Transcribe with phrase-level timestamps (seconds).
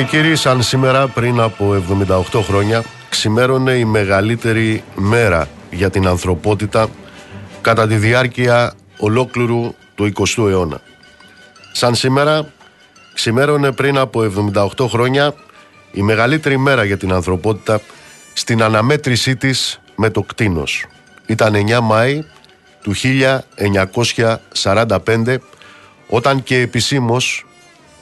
[0.00, 1.84] Κυρίε και κύριοι, σαν σήμερα πριν από
[2.32, 6.88] 78 χρόνια ξημέρωνε η μεγαλύτερη μέρα για την ανθρωπότητα
[7.60, 10.80] κατά τη διάρκεια ολόκληρου του 20ου αιώνα.
[11.72, 12.52] Σαν σήμερα
[13.14, 14.32] ξημέρωνε πριν από
[14.78, 15.34] 78 χρόνια
[15.92, 17.80] η μεγαλύτερη μέρα για την ανθρωπότητα
[18.32, 20.86] στην αναμέτρησή της με το κτίνος.
[21.26, 22.24] Ήταν 9 Μάη
[22.82, 22.94] του
[24.62, 25.36] 1945
[26.08, 27.44] όταν και επισήμως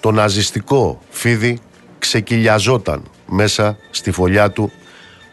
[0.00, 1.61] το ναζιστικό φίδι
[2.08, 4.72] ξεκυλιαζόταν μέσα στη φωλιά του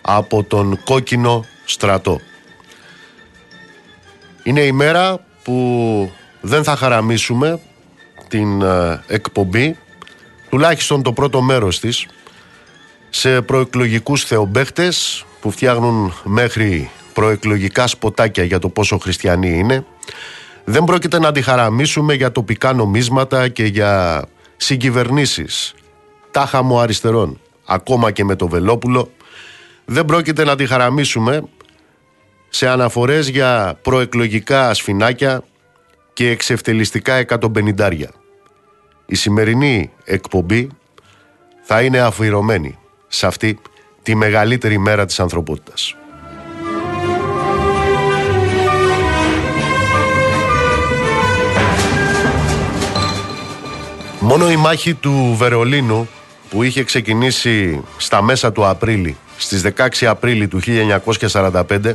[0.01, 2.19] από τον κόκκινο στρατό.
[4.43, 6.11] Είναι η μέρα που
[6.41, 7.59] δεν θα χαραμίσουμε
[8.27, 9.77] την ε, εκπομπή,
[10.49, 12.07] τουλάχιστον το πρώτο μέρος της,
[13.09, 19.85] σε προεκλογικούς θεομπέχτες που φτιάχνουν μέχρι προεκλογικά σποτάκια για το πόσο χριστιανοί είναι.
[20.63, 24.23] Δεν πρόκειται να αντιχαραμίσουμε για τοπικά νομίσματα και για
[24.57, 25.73] συγκυβερνήσεις
[26.35, 29.11] τάχα μου αριστερών, ακόμα και με το Βελόπουλο.
[29.85, 31.43] Δεν πρόκειται να αντιχαραμίσουμε
[32.49, 35.43] σε αναφορές για προεκλογικά ασφινάκια
[36.13, 38.11] και εξευτελιστικά εκατομπενιντάρια.
[39.05, 40.69] Η σημερινή εκπομπή
[41.61, 42.77] θα είναι αφιερωμένη
[43.07, 43.59] σε αυτή
[44.03, 45.95] τη μεγαλύτερη μέρα της ανθρωπότητας.
[54.19, 56.07] Μόνο η μάχη του Βερολίνου
[56.49, 60.59] που είχε ξεκινήσει στα μέσα του Απρίλη, στις 16 Απρίλη του
[61.27, 61.93] 1945,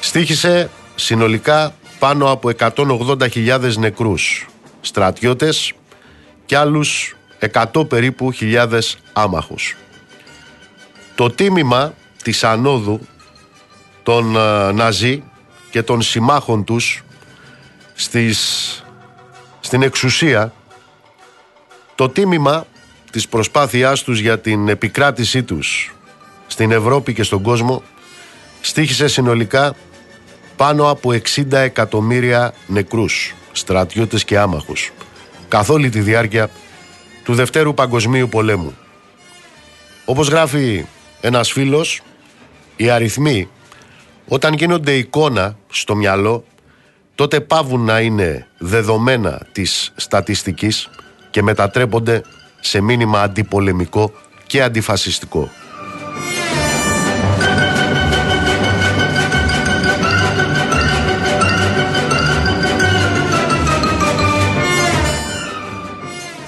[0.00, 4.46] στήχησε συνολικά πάνω από 180.000 νεκρούς
[4.80, 5.72] στρατιώτες
[6.46, 7.16] και άλλους
[7.52, 9.76] 100 περίπου χιλιάδες άμαχους.
[11.14, 13.00] Το τίμημα της ανόδου
[14.02, 15.22] των ε, Ναζί
[15.70, 17.02] και των συμμάχων τους
[17.94, 18.84] στις,
[19.60, 20.52] στην εξουσία
[21.94, 22.66] το τίμημα
[23.10, 25.94] της προσπάθειάς τους για την επικράτησή τους
[26.46, 27.82] στην Ευρώπη και στον κόσμο
[28.60, 29.74] στήχησε συνολικά
[30.56, 34.92] πάνω από 60 εκατομμύρια νεκρούς, στρατιώτες και άμαχους,
[35.48, 36.50] καθ' όλη τη διάρκεια
[37.24, 38.76] του Δευτέρου Παγκοσμίου Πολέμου.
[40.04, 40.84] Όπως γράφει
[41.20, 42.00] ένας φίλος,
[42.76, 43.48] οι αριθμοί
[44.28, 46.44] όταν γίνονται εικόνα στο μυαλό,
[47.14, 50.90] τότε πάβουν να είναι δεδομένα της στατιστικής
[51.30, 52.22] και μετατρέπονται
[52.60, 54.12] σε μήνυμα αντιπολεμικό
[54.46, 55.50] και αντιφασιστικό.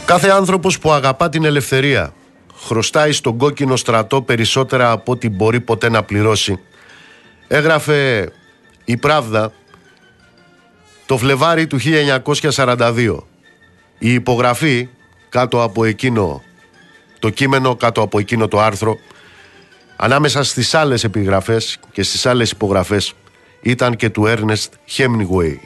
[0.05, 2.13] Κάθε άνθρωπος που αγαπά την ελευθερία
[2.55, 6.61] χρωστάει στον κόκκινο στρατό περισσότερα από ό,τι μπορεί ποτέ να πληρώσει.
[7.49, 8.31] Έγραφε
[8.85, 9.53] η Πράβδα
[11.07, 11.79] το Φλεβάρι του
[12.55, 13.17] 1942.
[13.99, 14.89] Η υπογραφή
[15.31, 16.43] κάτω από εκείνο
[17.19, 18.99] το κείμενο, κάτω από εκείνο το άρθρο,
[19.97, 23.13] ανάμεσα στις άλλες επιγραφές και στις άλλες υπογραφές
[23.61, 25.57] ήταν και του Ernest Hemingway.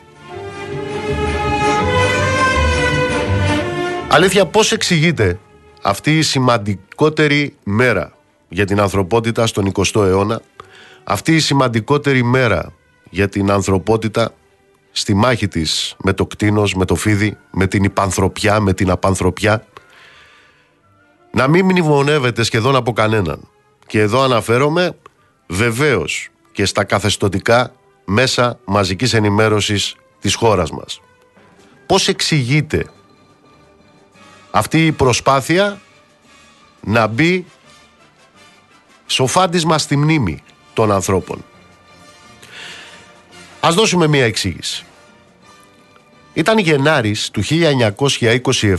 [4.08, 5.38] Αλήθεια, πώς εξηγείται
[5.82, 8.12] αυτή η σημαντικότερη μέρα
[8.48, 10.40] για την ανθρωπότητα στον 20ο αιώνα,
[11.04, 12.72] αυτή η σημαντικότερη μέρα
[13.10, 14.34] για την ανθρωπότητα
[14.96, 19.66] στη μάχη της με το κτίνος, με το φίδι, με την υπανθρωπιά, με την απανθρωπιά,
[21.30, 23.48] να μην μνημονεύεται σχεδόν από κανέναν.
[23.86, 24.96] Και εδώ αναφέρομαι
[25.46, 27.72] βεβαίως και στα καθεστωτικά
[28.04, 31.00] μέσα μαζικής ενημέρωσης της χώρας μας.
[31.86, 32.86] Πώς εξηγείται
[34.50, 35.80] αυτή η προσπάθεια
[36.80, 37.46] να μπει
[39.06, 40.42] σοφάντισμα στη μνήμη
[40.74, 41.44] των ανθρώπων;
[43.66, 44.84] Ας δώσουμε μία εξήγηση.
[46.32, 47.42] Ήταν Γενάρης του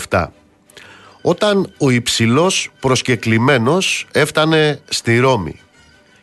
[0.10, 0.28] 1927
[1.22, 5.60] όταν ο υψηλός προσκεκλημένος έφτανε στη Ρώμη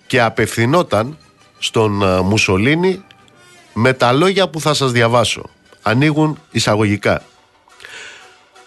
[0.06, 1.19] και απευθυνόταν
[1.59, 3.05] στον ε, Μουσολίνη
[3.73, 5.43] με τα λόγια που θα σας διαβάσω.
[5.82, 7.23] Ανοίγουν εισαγωγικά.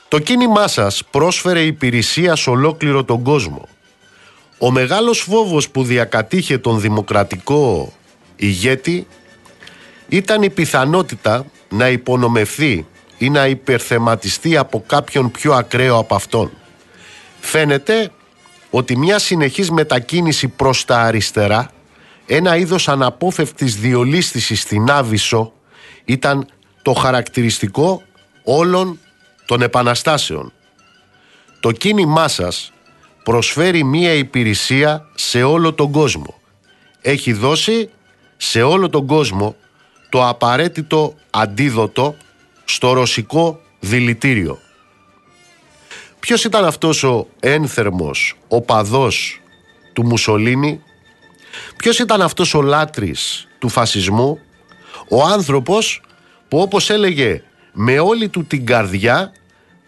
[0.07, 3.67] Το κίνημά σας πρόσφερε υπηρεσία σε ολόκληρο τον κόσμο.
[4.57, 7.93] Ο μεγάλος φόβος που διακατήχε τον δημοκρατικό
[8.35, 9.07] ηγέτη
[10.09, 12.85] ήταν η πιθανότητα να υπονομευθεί
[13.17, 16.51] ή να υπερθεματιστεί από κάποιον πιο ακραίο από αυτόν.
[17.39, 18.11] Φαίνεται
[18.69, 21.71] ότι μια συνεχής μετακίνηση προς τα αριστερά,
[22.25, 25.53] ένα είδος αναπόφευκτης διολίσθησης στην Άβυσσο,
[26.05, 26.47] ήταν
[26.81, 28.03] το χαρακτηριστικό
[28.43, 28.99] όλων
[29.45, 30.53] των επαναστάσεων.
[31.59, 32.73] Το κίνημά σας
[33.23, 36.39] προσφέρει μία υπηρεσία σε όλο τον κόσμο.
[37.01, 37.89] Έχει δώσει
[38.37, 39.55] σε όλο τον κόσμο
[40.15, 42.15] το απαραίτητο αντίδοτο
[42.65, 44.59] στο ρωσικό δηλητήριο.
[46.19, 49.41] Ποιος ήταν αυτός ο ένθερμος, ο παδός
[49.93, 50.81] του Μουσολίνη,
[51.77, 54.39] ποιος ήταν αυτός ο λάτρης του φασισμού,
[55.09, 56.01] ο άνθρωπος
[56.47, 57.43] που όπως έλεγε
[57.73, 59.31] με όλη του την καρδιά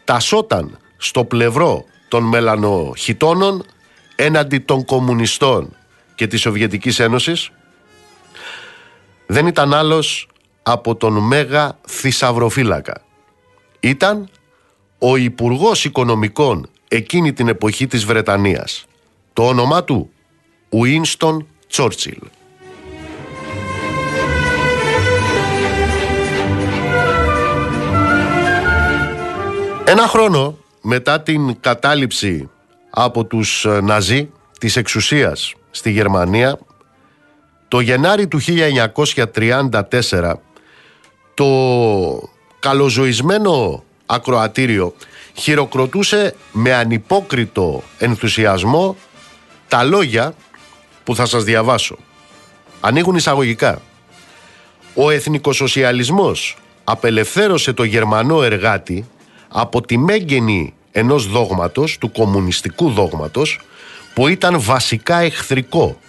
[0.04, 3.66] τασόταν στο πλευρό των μελανοχιτώνων
[4.16, 5.76] έναντι των κομμουνιστών
[6.16, 7.52] και της Σοβιετικής Ένωσης;
[9.28, 10.28] Δεν ήταν άλλος
[10.64, 13.02] από τον Μέγα Θησαυροφύλακα.
[13.80, 14.30] Ήταν
[15.00, 18.86] ο Υπουργός Οικονομικών εκείνη την εποχή της Βρετανίας.
[19.34, 20.10] Το όνομά του
[20.70, 22.20] Ουίνστον Τσόρτσιλ.
[29.86, 32.50] Ένα χρόνο μετά την κατάληψη
[32.90, 34.30] από τους ε, Ναζί
[34.60, 36.60] της εξουσίας στη Γερμανία
[37.68, 38.40] το Γενάρη του
[39.34, 40.34] 1934
[41.34, 44.94] το καλοζωισμένο ακροατήριο
[45.34, 48.96] χειροκροτούσε με ανυπόκριτο ενθουσιασμό
[49.68, 50.34] τα λόγια
[51.04, 51.98] που θα σας διαβάσω.
[52.80, 53.82] Ανοίγουν εισαγωγικά.
[54.94, 59.08] Ο εθνικοσοσιαλισμός απελευθέρωσε το Γερμανό εργάτη
[59.48, 63.60] από τη μέγενη ενός δόγματος, του κομμουνιστικού δόγματος,
[64.14, 66.00] που ήταν βασικά εχθρικό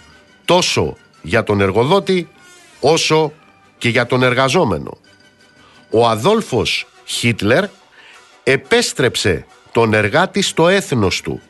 [0.45, 2.29] τόσο για τον εργοδότη
[2.79, 3.33] όσο
[3.77, 4.97] και για τον εργαζόμενο.
[5.89, 7.65] Ο Αδόλφος Χίτλερ
[8.43, 11.41] επέστρεψε τον εργάτη στο έθνος του.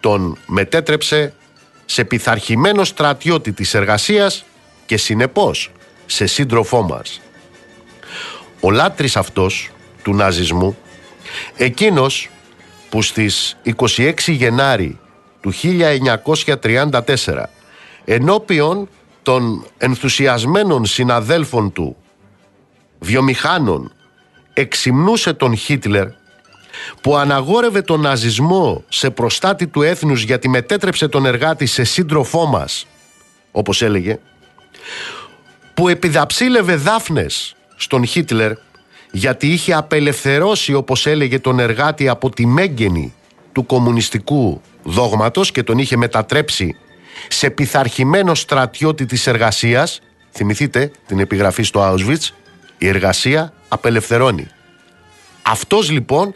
[0.00, 1.34] Τον μετέτρεψε
[1.84, 4.44] σε πειθαρχημένο στρατιώτη της εργασίας
[4.86, 5.70] και συνεπώς
[6.06, 7.20] σε σύντροφό μας.
[8.60, 9.70] Ο λάτρης αυτός
[10.02, 10.76] του ναζισμού,
[11.56, 12.28] εκείνος
[12.90, 14.98] που στις 26 Γενάρη
[15.40, 17.50] του 1934
[18.04, 18.88] ενώπιον
[19.22, 21.96] των ενθουσιασμένων συναδέλφων του
[22.98, 23.92] βιομηχάνων
[24.52, 26.06] εξυμνούσε τον Χίτλερ
[27.00, 32.86] που αναγόρευε τον ναζισμό σε προστάτη του έθνους γιατί μετέτρεψε τον εργάτη σε σύντροφό μας
[33.52, 34.18] όπως έλεγε
[35.74, 38.52] που επιδαψίλευε δάφνες στον Χίτλερ
[39.10, 43.14] γιατί είχε απελευθερώσει όπως έλεγε τον εργάτη από τη μέγενη
[43.52, 46.76] του κομμουνιστικού δόγματος και τον είχε μετατρέψει
[47.28, 50.00] σε πειθαρχημένο στρατιώτη της εργασίας
[50.32, 52.28] θυμηθείτε την επιγραφή στο Auschwitz
[52.78, 54.46] η εργασία απελευθερώνει.
[55.42, 56.34] Αυτός λοιπόν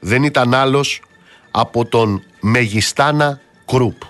[0.00, 1.02] δεν ήταν άλλος
[1.50, 4.02] από τον Μεγιστάνα Κρουπ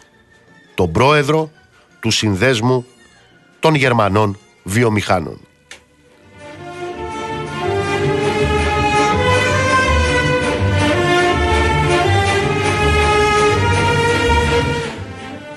[0.75, 1.51] τον πρόεδρο
[2.01, 2.87] του Συνδέσμου
[3.61, 5.41] των Γερμανών Βιομηχάνων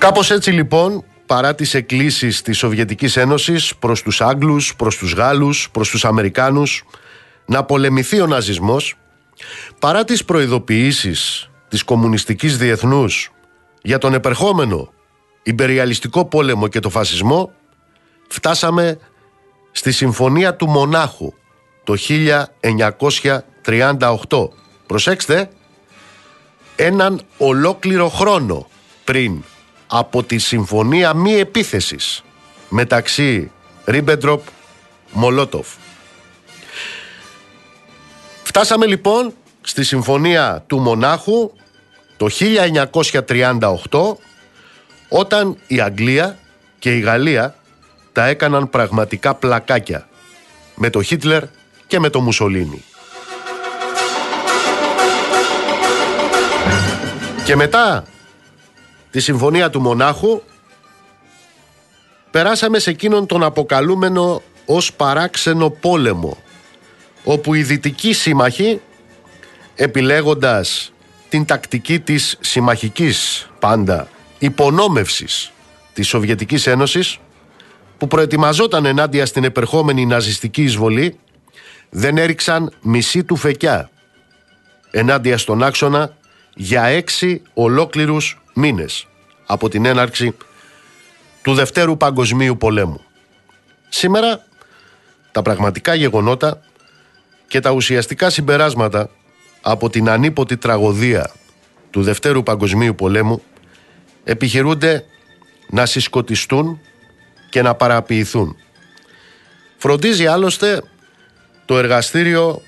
[0.04, 5.70] Κάπως έτσι λοιπόν, παρά τις εκκλήσεις της Σοβιετικής Ένωσης προς τους Άγγλους, προς τους Γάλλους,
[5.70, 6.84] προς τους Αμερικάνους
[7.46, 8.94] να πολεμηθεί ο ναζισμός,
[9.78, 13.32] παρά τις προειδοποιήσεις της κομμουνιστικής διεθνούς
[13.82, 14.92] για τον επερχόμενο
[15.42, 17.52] υπεριαλιστικό πόλεμο και το φασισμό,
[18.28, 18.98] φτάσαμε
[19.72, 21.32] στη Συμφωνία του Μονάχου
[21.84, 24.48] το 1938.
[24.86, 25.50] Προσέξτε,
[26.76, 28.68] έναν ολόκληρο χρόνο
[29.04, 29.44] πριν
[29.86, 32.22] από τη συμφωνία μη επίθεσης
[32.68, 33.50] μεταξύ
[33.84, 34.42] Ρίμπεντροπ
[35.12, 35.68] Μολότοφ.
[38.42, 41.50] Φτάσαμε λοιπόν στη συμφωνία του Μονάχου
[42.16, 42.28] το
[43.90, 44.16] 1938
[45.08, 46.38] όταν η Αγγλία
[46.78, 47.54] και η Γαλλία
[48.12, 50.08] τα έκαναν πραγματικά πλακάκια
[50.74, 51.42] με το Χίτλερ
[51.86, 52.84] και με το Μουσολίνι.
[57.44, 58.04] Και μετά
[59.14, 60.42] τη συμφωνία του Μονάχου
[62.30, 66.36] περάσαμε σε εκείνον τον αποκαλούμενο ως παράξενο πόλεμο
[67.24, 68.80] όπου οι δυτικοί σύμμαχοι
[69.74, 70.92] επιλέγοντας
[71.28, 75.52] την τακτική της συμμαχικής πάντα υπονόμευσης
[75.92, 77.18] της Σοβιετικής Ένωσης
[77.98, 81.18] που προετοιμαζόταν ενάντια στην επερχόμενη ναζιστική εισβολή
[81.90, 83.90] δεν έριξαν μισή του φεκιά
[84.90, 86.16] ενάντια στον άξονα
[86.54, 89.06] για έξι ολόκληρους μήνες
[89.46, 90.36] από την έναρξη
[91.42, 93.00] του Δευτέρου Παγκοσμίου Πολέμου.
[93.88, 94.46] Σήμερα
[95.32, 96.60] τα πραγματικά γεγονότα
[97.48, 99.10] και τα ουσιαστικά συμπεράσματα
[99.60, 101.30] από την ανίποτη τραγωδία
[101.90, 103.42] του Δευτέρου Παγκοσμίου Πολέμου
[104.24, 105.04] επιχειρούνται
[105.70, 106.80] να συσκοτιστούν
[107.50, 108.56] και να παραποιηθούν.
[109.76, 110.82] Φροντίζει άλλωστε
[111.64, 112.62] το εργαστήριο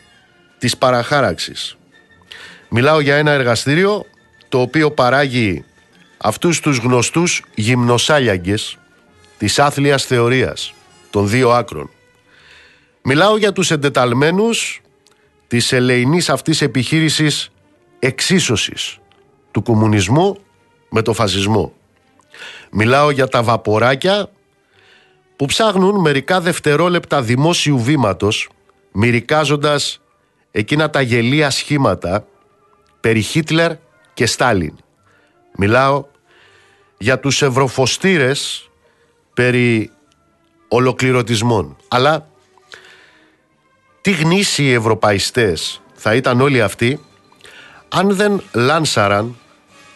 [0.59, 1.77] της παραχάραξης.
[2.69, 4.05] Μιλάω για ένα εργαστήριο
[4.49, 5.65] το οποίο παράγει
[6.17, 8.79] αυτούς τους γνωστούς γυμνοσάλιαγκες
[9.39, 10.75] της άθλιας θεωρίας
[11.11, 11.91] των δύο άκρων.
[13.03, 14.81] Μιλάω για τους εντεταλμένους
[15.47, 17.51] της ελεηνής αυτής επιχείρησης
[17.99, 18.99] εξίσωσης
[19.51, 20.39] του κομμουνισμού
[20.89, 21.73] με το φασισμό.
[22.71, 24.31] Μιλάω για τα βαποράκια
[25.37, 28.49] που ψάχνουν μερικά δευτερόλεπτα δημόσιου βήματος
[28.93, 30.01] μυρικάζοντας
[30.51, 32.27] εκείνα τα γελία σχήματα
[33.01, 33.73] περί Χίτλερ
[34.15, 34.75] και Στάλιν.
[35.57, 36.05] Μιλάω
[36.99, 38.71] για τους ευρωφοστήρες
[39.35, 39.91] περί
[40.69, 41.77] ολοκληρωτισμών.
[41.89, 42.29] Αλλά
[44.01, 47.01] τι γνήσιοι ευρωπαϊστές θα ήταν όλοι αυτοί
[47.89, 49.37] αν δεν λάνσαραν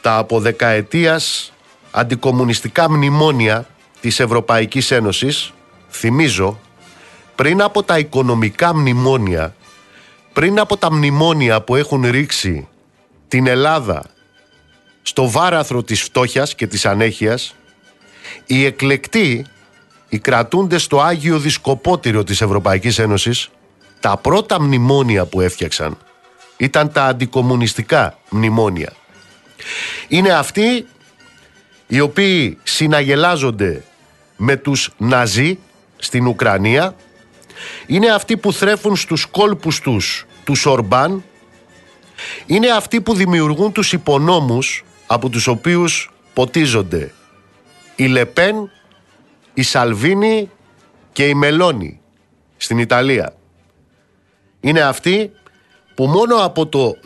[0.01, 1.53] τα από δεκαετίας
[1.91, 3.67] αντικομουνιστικά μνημόνια
[4.01, 5.53] της Ευρωπαϊκής Ένωσης,
[5.91, 6.61] θυμίζω,
[7.35, 9.55] πριν από τα οικονομικά μνημόνια,
[10.33, 12.69] πριν από τα μνημόνια που έχουν ρίξει
[13.29, 14.05] την Ελλάδα
[15.11, 17.55] στο βάραθρο της φτώχειας και της ανέχειας,
[18.47, 19.47] οι εκλεκτοί,
[20.09, 23.49] οι κρατούντες στο Άγιο Δισκοπότηριο της Ευρωπαϊκής Ένωσης,
[24.01, 25.99] τα πρώτα μνημόνια που έφτιαξαν
[26.57, 28.93] ήταν τα αντικομουνιστικά μνημόνια.
[30.09, 30.87] Είναι αυτοί
[31.87, 33.85] οι οποίοι συναγελάζονται
[34.37, 35.59] με τους Ναζί
[35.97, 36.95] στην Ουκρανία,
[37.87, 41.25] είναι αυτοί που θρέφουν στους κόλπους τους τους Ορμπάν,
[42.47, 47.13] είναι αυτοί που δημιουργούν τους υπονόμους από τους οποίους ποτίζονται
[47.97, 48.71] η Λεπέν,
[49.55, 50.51] η Σαλβίνη
[51.13, 52.01] και η Μελώνη
[52.57, 53.35] στην Ιταλία.
[54.61, 55.31] Είναι αυτοί
[55.95, 56.97] που μόνο από το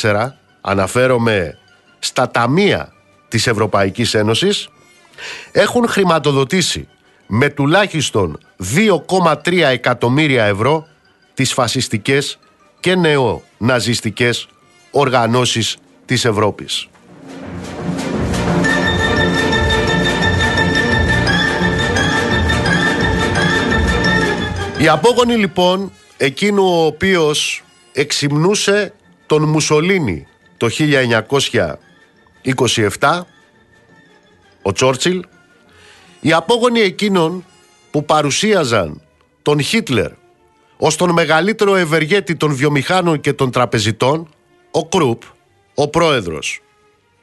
[0.00, 1.58] 2014, αναφέρομαι
[1.98, 2.92] στα ταμεία
[3.28, 4.68] της Ευρωπαϊκής Ένωσης,
[5.52, 6.88] έχουν χρηματοδοτήσει
[7.26, 8.38] με τουλάχιστον
[8.74, 10.86] 2,3 εκατομμύρια ευρώ
[11.34, 12.38] τις φασιστικές
[12.80, 14.48] και νεοναζιστικές
[14.90, 16.88] οργανώσεις της Ευρώπης.
[24.78, 28.92] Οι απόγονοι λοιπόν εκείνου ο οποίος εξυμνούσε
[29.26, 30.68] τον Μουσολίνη το
[32.98, 33.20] 1927
[34.62, 35.24] ο Τσόρτσιλ
[36.20, 37.44] οι απόγονοι εκείνων
[37.90, 39.02] που παρουσίαζαν
[39.42, 40.10] τον Χίτλερ
[40.76, 44.28] ως τον μεγαλύτερο ευεργέτη των βιομηχάνων και των τραπεζιτών
[44.70, 45.22] ο Κρουπ,
[45.78, 46.60] ο πρόεδρος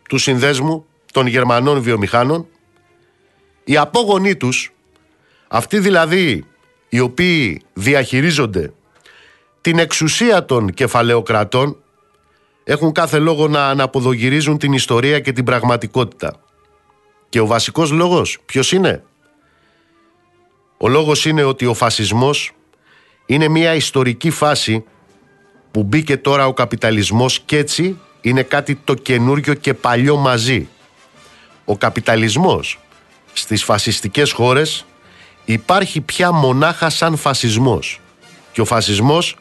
[0.09, 2.47] του Συνδέσμου των Γερμανών Βιομηχάνων
[3.63, 4.73] οι απόγονοί τους
[5.47, 6.45] αυτοί δηλαδή
[6.89, 8.73] οι οποίοι διαχειρίζονται
[9.61, 11.77] την εξουσία των κεφαλαιοκρατών
[12.63, 16.39] έχουν κάθε λόγο να αναποδογυρίζουν την ιστορία και την πραγματικότητα.
[17.29, 19.03] Και ο βασικός λόγος ποιος είναι;
[20.77, 22.51] Ο λόγος είναι ότι ο φασισμός
[23.25, 24.83] είναι μια ιστορική φάση
[25.71, 30.67] που μπήκε τώρα ο καπιταλισμός και έτσι είναι κάτι το καινούριο και παλιό μαζί.
[31.65, 32.79] Ο καπιταλισμός
[33.33, 34.85] στις φασιστικές χώρες
[35.45, 37.99] υπάρχει πια μονάχα σαν φασισμός
[38.51, 39.35] και ο φασισμός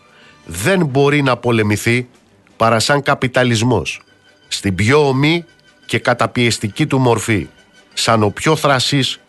[0.44, 2.08] δεν μπορεί να πολεμηθεί
[2.56, 4.00] παρά σαν καπιταλισμός
[4.48, 5.44] στην πιο ομή
[5.86, 7.48] και καταπιεστική του μορφή
[7.92, 9.20] σαν ο πιο θρασής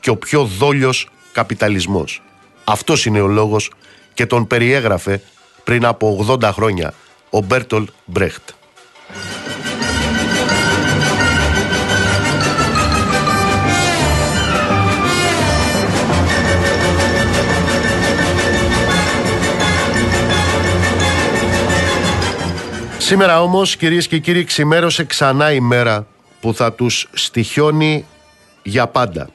[0.00, 2.22] και ο πιο δόλιος καπιταλισμός.
[2.64, 3.72] Αυτός είναι ο λόγος
[4.14, 5.22] και τον περιέγραφε
[5.64, 6.94] πριν από 80 χρόνια
[7.30, 8.50] ο Μπέρτολ Μπρέχτ.
[23.12, 26.06] Σήμερα όμως κυρίες και κύριοι ξημέρωσε ξανά η μέρα
[26.40, 28.06] που θα τους στοιχιώνει
[28.62, 29.28] για πάντα.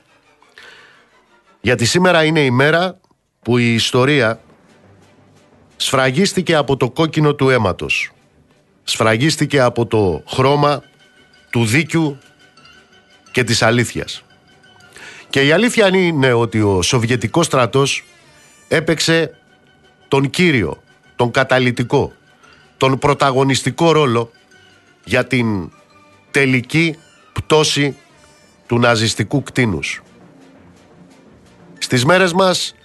[1.62, 3.00] Γιατί σήμερα είναι η μέρα
[3.42, 4.40] που η ιστορία
[5.76, 8.12] σφραγίστηκε από το κόκκινο του αίματος.
[8.90, 10.84] Σφραγίστηκε από το χρώμα
[11.50, 12.18] του δίκιου
[13.32, 14.24] και της αλήθειας.
[15.30, 18.04] Και η αλήθεια είναι ότι ο Σοβιετικός στρατός
[18.68, 19.38] έπαιξε
[20.08, 20.84] τον κύριο,
[21.16, 22.14] τον καταλητικό,
[22.78, 24.32] τον πρωταγωνιστικό ρόλο
[25.04, 25.72] για την
[26.32, 26.96] τελική
[27.34, 27.98] πτώση
[28.68, 30.02] του ναζιστικού κτίνους.
[31.78, 32.76] Στις μέρες μας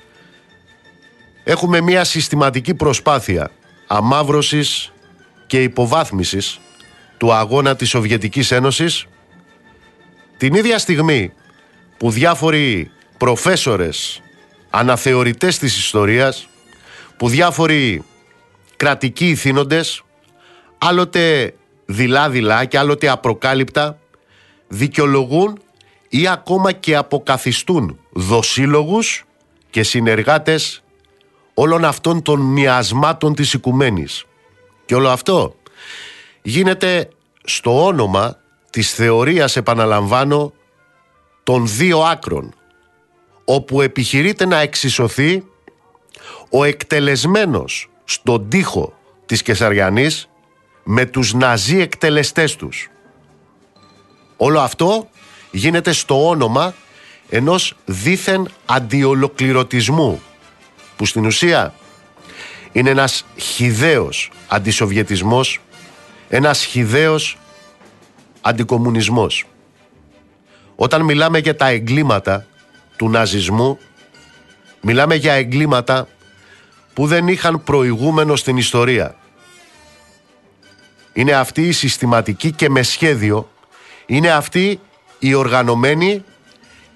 [1.44, 3.50] έχουμε μια συστηματική προσπάθεια
[3.86, 4.92] αμάβρωσης
[5.52, 6.60] και υποβάθμισης
[7.16, 9.06] του αγώνα της Σοβιετικής Ένωσης
[10.36, 11.32] την ίδια στιγμή
[11.96, 14.22] που διάφοροι προφέσορες
[14.70, 16.48] αναθεωρητές της ιστορίας
[17.16, 18.04] που διάφοροι
[18.76, 20.02] κρατικοί ηθήνοντες
[20.78, 23.98] άλλοτε δειλά-δειλά και άλλοτε απροκάλυπτα
[24.68, 25.58] δικαιολογούν
[26.08, 29.24] ή ακόμα και αποκαθιστούν δοσύλλογους
[29.70, 30.82] και συνεργάτες
[31.54, 34.26] όλων αυτών των μοιασμάτων της οικουμένης.
[34.84, 35.54] Και όλο αυτό
[36.42, 37.08] γίνεται
[37.44, 38.36] στο όνομα
[38.70, 40.52] της θεωρίας, επαναλαμβάνω,
[41.42, 42.54] των δύο άκρων,
[43.44, 45.44] όπου επιχειρείται να εξισωθεί
[46.50, 50.28] ο εκτελεσμένος στον τοίχο της Κεσαριανής
[50.82, 52.90] με τους ναζί εκτελεστές τους.
[54.36, 55.08] Όλο αυτό
[55.50, 56.74] γίνεται στο όνομα
[57.28, 60.22] ενός δίθεν αντιολοκληρωτισμού
[60.96, 61.74] που στην ουσία
[62.72, 65.60] είναι ένας χιδαίος αντισοβιετισμός,
[66.28, 67.38] ένας χιδαίος
[68.40, 69.46] αντικομουνισμός.
[70.76, 72.46] Όταν μιλάμε για τα εγκλήματα
[72.96, 73.78] του ναζισμού,
[74.80, 76.08] μιλάμε για εγκλήματα
[76.94, 79.16] που δεν είχαν προηγούμενο στην ιστορία.
[81.12, 83.50] Είναι αυτή η συστηματική και με σχέδιο,
[84.06, 84.80] είναι αυτή
[85.18, 86.24] η οργανωμένη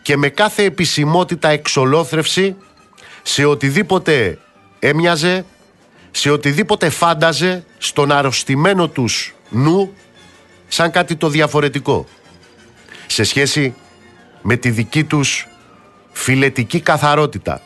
[0.03, 2.57] και με κάθε επισημότητα εξολόθρευση
[3.23, 4.39] σε οτιδήποτε
[4.79, 5.45] έμοιαζε,
[6.16, 9.92] σε οτιδήποτε φάνταζε στον αρρωστημένο τους νου
[10.68, 12.07] σαν κάτι το διαφορετικό
[13.07, 13.74] σε σχέση
[14.42, 15.48] με τη δική τους
[16.12, 17.61] φιλετική καθαρότητα.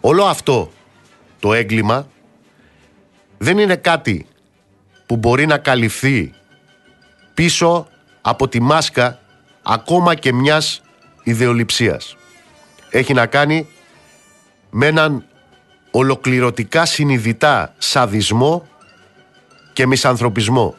[0.00, 0.70] Όλο αυτό
[1.40, 2.08] το έγκλημα
[3.38, 4.26] δεν είναι κάτι
[5.06, 6.34] που μπορεί να καλυφθεί
[7.34, 7.88] πίσω
[8.20, 9.18] από τη μάσκα
[9.62, 10.82] ακόμα και μιας
[11.22, 12.16] ιδεολειψίας.
[12.90, 13.66] Έχει να κάνει
[14.70, 15.24] με έναν
[15.90, 18.68] ολοκληρωτικά συνειδητά σαδισμό
[19.72, 20.74] και μισανθρωπισμό.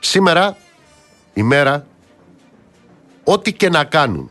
[0.00, 0.56] Σήμερα
[1.34, 1.86] η μέρα
[3.24, 4.30] ό,τι και να κάνουν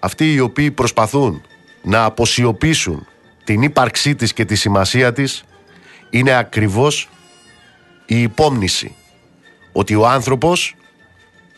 [0.00, 1.42] αυτοί οι οποίοι προσπαθούν
[1.82, 3.06] να αποσιωπήσουν
[3.44, 5.44] την ύπαρξή της και τη σημασία της
[6.10, 7.08] είναι ακριβώς
[8.06, 8.94] η υπόμνηση
[9.72, 10.74] ότι ο άνθρωπος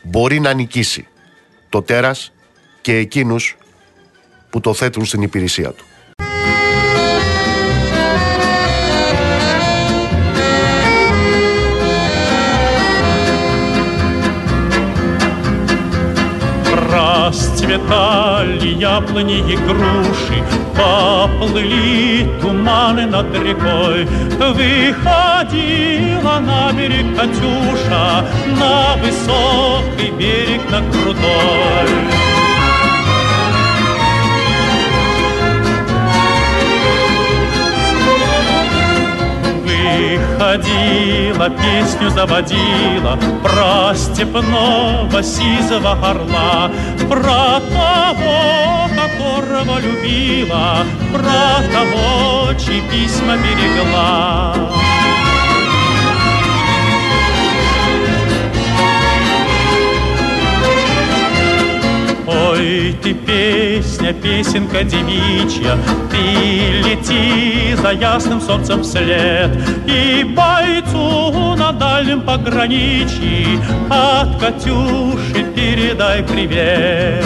[0.03, 1.07] μπορεί να νικήσει
[1.69, 2.33] το τέρας
[2.81, 3.57] και εκείνους
[4.49, 5.85] που το θέτουν στην υπηρεσία του.
[17.35, 20.41] Расцветали яблони и груши,
[20.73, 24.05] Поплыли туманы над рекой.
[24.55, 28.25] Выходила на берег Катюша,
[28.57, 32.25] На высокий берег, на крутой.
[40.37, 46.71] Ходила, песню заводила Про степного сизого орла
[47.09, 54.55] Про того, которого любила Про того, чьи письма берегла
[63.05, 65.77] ты песня, песенка девичья,
[66.09, 66.17] Ты
[66.81, 69.51] лети за ясным солнцем вслед,
[69.85, 73.59] И бойцу на дальнем пограничье
[73.91, 77.23] От Катюши передай привет.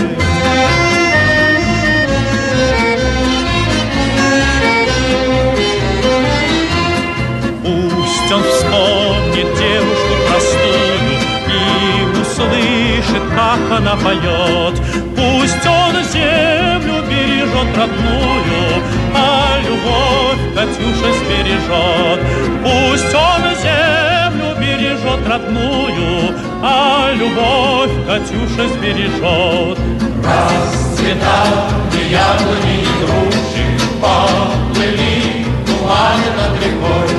[7.64, 11.00] Пусть он вспомнит девушку простую
[11.48, 14.76] И услышит, как она поет,
[15.20, 18.82] Пусть он землю бережет родную,
[19.14, 22.20] А любовь Катюша сбережет.
[22.64, 29.78] Пусть он землю бережет родную, А любовь Катюша сбережет.
[30.24, 33.66] Расцветали яблони и груши,
[34.02, 37.10] Поплыли туманы над рекой.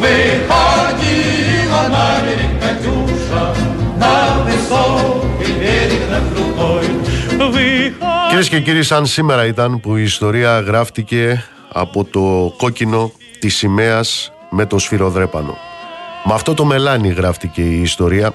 [0.00, 3.44] Выходила на берег Катюша,
[3.98, 4.12] На
[4.44, 6.93] высокий берег над рукой.
[8.28, 14.32] Κυρίες και κύριοι, σαν σήμερα ήταν που η ιστορία γράφτηκε από το κόκκινο της σημαίας
[14.50, 15.56] με το σφυροδρέπανο.
[16.24, 18.34] Με αυτό το μελάνι γράφτηκε η ιστορία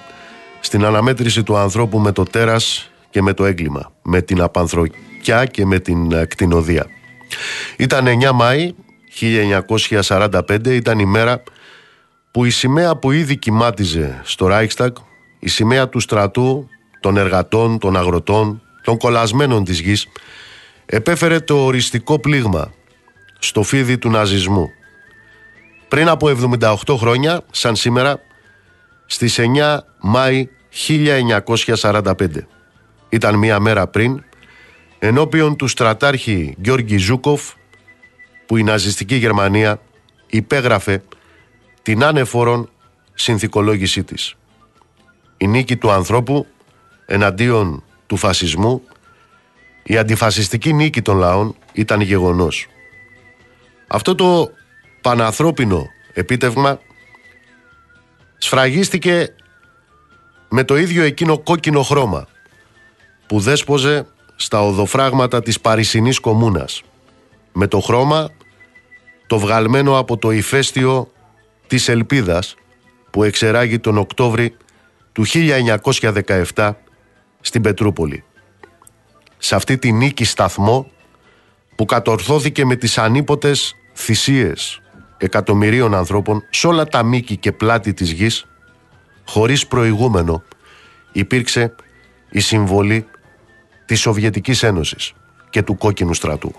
[0.60, 5.66] στην αναμέτρηση του ανθρώπου με το τέρας και με το έγκλημα, με την απανθρωπιά και
[5.66, 6.86] με την ε, κτηνοδία.
[7.78, 8.74] Ήταν 9 Μάη
[9.20, 11.44] 1945, ήταν η μέρα
[12.32, 14.92] που η σημαία που ήδη κοιμάτιζε στο Reichstag,
[15.40, 16.68] η σημαία του στρατού,
[17.00, 20.08] των εργατών, των αγροτών, των κολασμένων της γης,
[20.86, 22.74] επέφερε το οριστικό πλήγμα
[23.40, 24.70] στο φίδι του ναζισμού.
[25.88, 28.20] Πριν από 78 χρόνια, σαν σήμερα,
[29.06, 32.48] στις 9 Μάη 1945.
[33.10, 34.24] Ήταν μία μέρα πριν,
[35.00, 37.52] ενώπιον του στρατάρχη Γιώργη Ζούκοφ,
[38.46, 39.82] που η ναζιστική Γερμανία
[40.28, 41.04] υπέγραφε
[41.82, 42.70] την άνεφορον
[43.14, 44.36] συνθηκολόγησή της.
[45.38, 46.48] Η νίκη του ανθρώπου
[47.06, 48.82] εναντίον του φασισμού,
[49.84, 52.68] η αντιφασιστική νίκη των λαών ήταν γεγονός.
[53.88, 54.50] Αυτό το
[55.02, 56.80] πανανθρώπινο επίτευγμα
[58.38, 59.36] σφραγίστηκε
[60.50, 62.28] με το ίδιο εκείνο κόκκινο χρώμα
[63.28, 66.82] που δέσποζε στα οδοφράγματα της Παρισινής Κομούνας
[67.54, 68.30] με το χρώμα
[69.28, 71.12] το βγαλμένο από το ηφαίστειο
[71.68, 72.56] της ελπίδας
[73.10, 74.56] που εξεράγει τον Οκτώβρη
[75.12, 75.24] του
[76.56, 76.72] 1917
[77.42, 78.24] στην Πετρούπολη.
[79.38, 80.92] Σε αυτή τη νίκη σταθμό
[81.76, 84.82] που κατορθώθηκε με τις ανίποτες θυσίες
[85.18, 88.46] εκατομμυρίων ανθρώπων σε όλα τα μήκη και πλάτη της γης
[89.26, 90.44] χωρίς προηγούμενο
[91.12, 91.76] υπήρξε
[92.30, 93.06] η συμβολή
[93.86, 95.14] της Σοβιετικής Ένωσης
[95.50, 96.56] και του κόκκινου στρατού.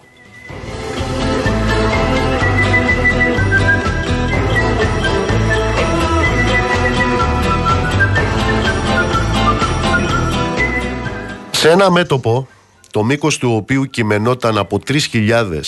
[11.60, 12.48] Σε ένα μέτωπο,
[12.90, 15.60] το μήκος του οποίου κειμενόταν από 3.000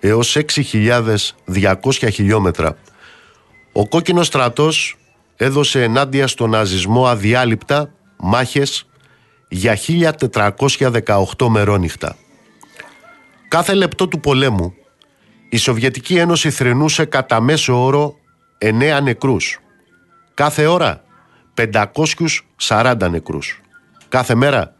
[0.00, 2.76] έως 6.200 χιλιόμετρα,
[3.72, 4.96] ο κόκκινος στρατός
[5.36, 8.86] έδωσε ενάντια στον ναζισμό αδιάλειπτα μάχες
[9.48, 9.78] για
[11.36, 12.16] 1418 μερόνυχτα.
[13.48, 14.74] Κάθε λεπτό του πολέμου
[15.48, 18.14] η Σοβιετική Ένωση θρυνούσε κατά μέσο όρο
[18.58, 19.60] 9 νεκρούς.
[20.34, 21.04] Κάθε ώρα
[22.56, 23.60] 540 νεκρούς.
[24.08, 24.74] Κάθε μέρα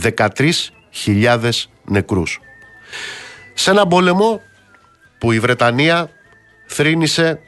[0.00, 1.50] 13.000
[1.84, 2.40] νεκρούς.
[3.54, 4.40] Σε ένα πόλεμο
[5.18, 6.10] που η Βρετανία
[6.66, 7.40] θρύνησε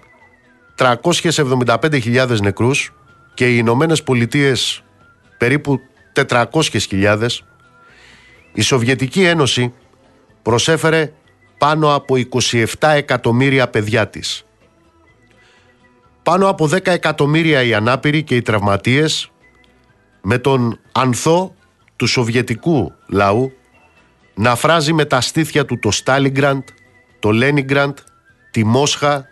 [0.78, 2.92] 375.000 νεκρούς
[3.34, 4.82] και οι Ηνωμένες Πολιτείες
[5.38, 5.80] περίπου
[6.28, 7.28] 400.000
[8.52, 9.72] η Σοβιετική Ένωση
[10.42, 11.12] προσέφερε
[11.58, 14.44] πάνω από 27 εκατομμύρια παιδιά της.
[16.22, 19.30] Πάνω από 10 εκατομμύρια οι ανάπηροι και οι τραυματίες
[20.20, 21.53] με τον ανθό
[21.96, 23.52] του σοβιετικού λαού
[24.34, 26.62] να φράζει με τα στήθια του το Στάλιγκραντ,
[27.18, 27.98] το Λένιγκραντ,
[28.50, 29.26] τη Μόσχα,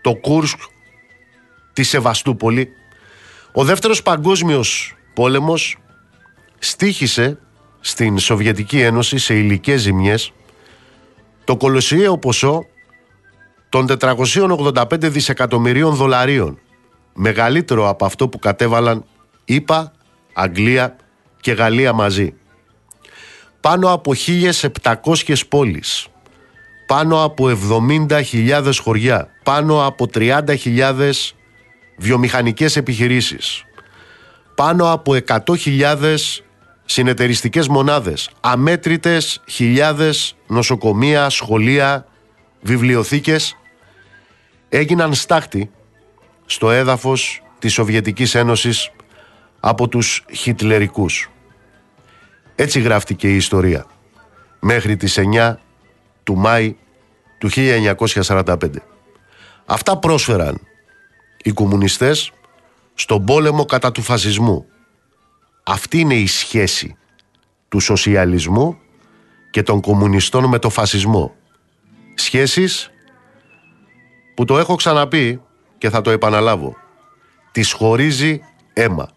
[0.00, 0.58] το Κούρσκ,
[1.72, 2.68] τη Σεβαστούπολη.
[3.52, 5.78] Ο δεύτερος παγκόσμιος πόλεμος
[6.58, 7.38] στήχησε
[7.80, 10.32] στην Σοβιετική Ένωση σε υλικές ζημιές
[11.44, 12.66] το κολοσιαίο ποσό
[13.68, 16.58] των 485 δισεκατομμυρίων δολαρίων
[17.14, 19.04] μεγαλύτερο από αυτό που κατέβαλαν
[19.44, 19.92] ΗΠΑ,
[20.32, 20.96] Αγγλία
[21.40, 22.34] και Γαλλία μαζί.
[23.60, 24.12] Πάνω από
[24.82, 26.06] 1.700 πόλεις,
[26.86, 27.58] πάνω από
[28.08, 31.10] 70.000 χωριά, πάνω από 30.000
[31.96, 33.64] βιομηχανικές επιχειρήσεις,
[34.54, 36.16] πάνω από 100.000
[36.84, 42.06] συνεταιριστικές μονάδες, αμέτρητες χιλιάδες νοσοκομεία, σχολεία,
[42.60, 43.56] βιβλιοθήκες.
[44.68, 45.70] Έγιναν στάχτη
[46.46, 48.90] στο έδαφος της Σοβιετικής Ένωσης
[49.60, 51.30] από τους χιτλερικούς.
[52.54, 53.86] Έτσι γράφτηκε η ιστορία
[54.60, 55.54] μέχρι τις 9
[56.22, 56.76] του Μάη
[57.38, 58.56] του 1945.
[59.66, 60.60] Αυτά πρόσφεραν
[61.42, 62.32] οι κομμουνιστές
[62.94, 64.66] στον πόλεμο κατά του φασισμού.
[65.62, 66.96] Αυτή είναι η σχέση
[67.68, 68.78] του σοσιαλισμού
[69.50, 71.34] και των κομμουνιστών με το φασισμό.
[72.14, 72.90] Σχέσεις
[74.34, 75.40] που το έχω ξαναπεί
[75.78, 76.76] και θα το επαναλάβω.
[77.52, 78.40] Τις χωρίζει
[78.72, 79.08] αίμα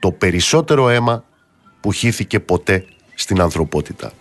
[0.00, 1.24] το περισσότερο αίμα
[1.80, 2.84] που χύθηκε ποτέ
[3.14, 4.12] στην ανθρωπότητα.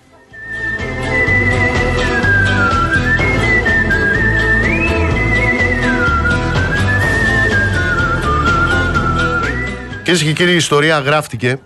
[10.03, 11.59] Κυρίες και κύριοι, η ιστορία γράφτηκε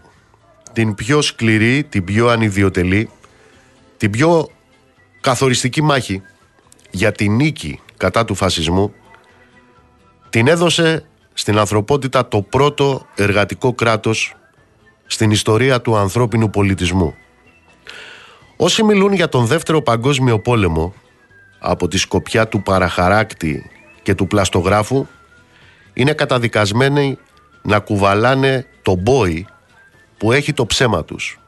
[0.73, 3.09] την πιο σκληρή, την πιο ανιδιοτελή,
[3.97, 4.49] την πιο
[5.21, 6.21] καθοριστική μάχη
[6.91, 8.93] για την νίκη κατά του φασισμού
[10.29, 14.35] την έδωσε στην ανθρωπότητα το πρώτο εργατικό κράτος
[15.05, 17.15] στην ιστορία του ανθρώπινου πολιτισμού.
[18.57, 20.93] Όσοι μιλούν για τον δεύτερο παγκόσμιο πόλεμο
[21.59, 23.69] από τη σκοπιά του παραχαράκτη
[24.01, 25.05] και του πλαστογράφου
[25.93, 27.17] είναι καταδικασμένοι
[27.61, 29.47] να κουβαλάνε το μπόι
[30.17, 31.39] που έχει το ψέμα τους.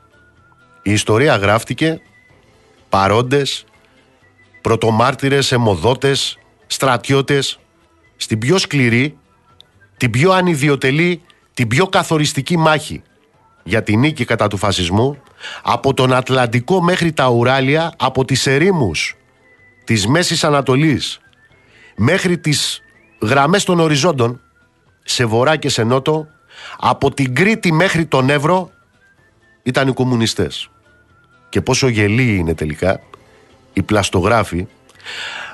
[0.82, 2.02] Η ιστορία γράφτηκε
[2.90, 3.66] παρόντες,
[4.62, 7.60] πρωτομάρτυρες, αιμοδότες, στρατιώτες
[8.16, 9.18] στην πιο σκληρή
[9.98, 11.22] την πιο ανιδιοτελή,
[11.54, 13.02] την πιο καθοριστική μάχη
[13.64, 15.18] για τη νίκη κατά του φασισμού
[15.64, 19.16] από τον Ατλαντικό μέχρι τα Ουράλια, από τις ερήμους
[19.84, 21.20] της Μέσης Ανατολής
[21.96, 22.82] μέχρι τις
[23.22, 24.42] γραμμές των οριζόντων
[25.04, 26.28] σε βορρά και σε νότο
[26.78, 28.70] από την Κρήτη μέχρι τον Εύρο
[29.64, 30.70] ήταν οι κομμουνιστές.
[31.50, 33.00] Και πόσο γελοί είναι τελικά
[33.74, 34.68] οι πλαστογράφοι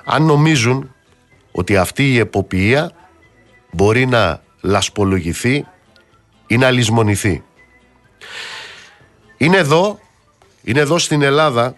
[0.05, 0.93] αν νομίζουν
[1.51, 2.91] ότι αυτή η εποπτεία
[3.71, 5.65] μπορεί να λασπολογηθεί
[6.47, 7.43] ή να λησμονηθεί.
[9.37, 9.99] Είναι εδώ,
[10.63, 11.75] είναι εδώ στην Ελλάδα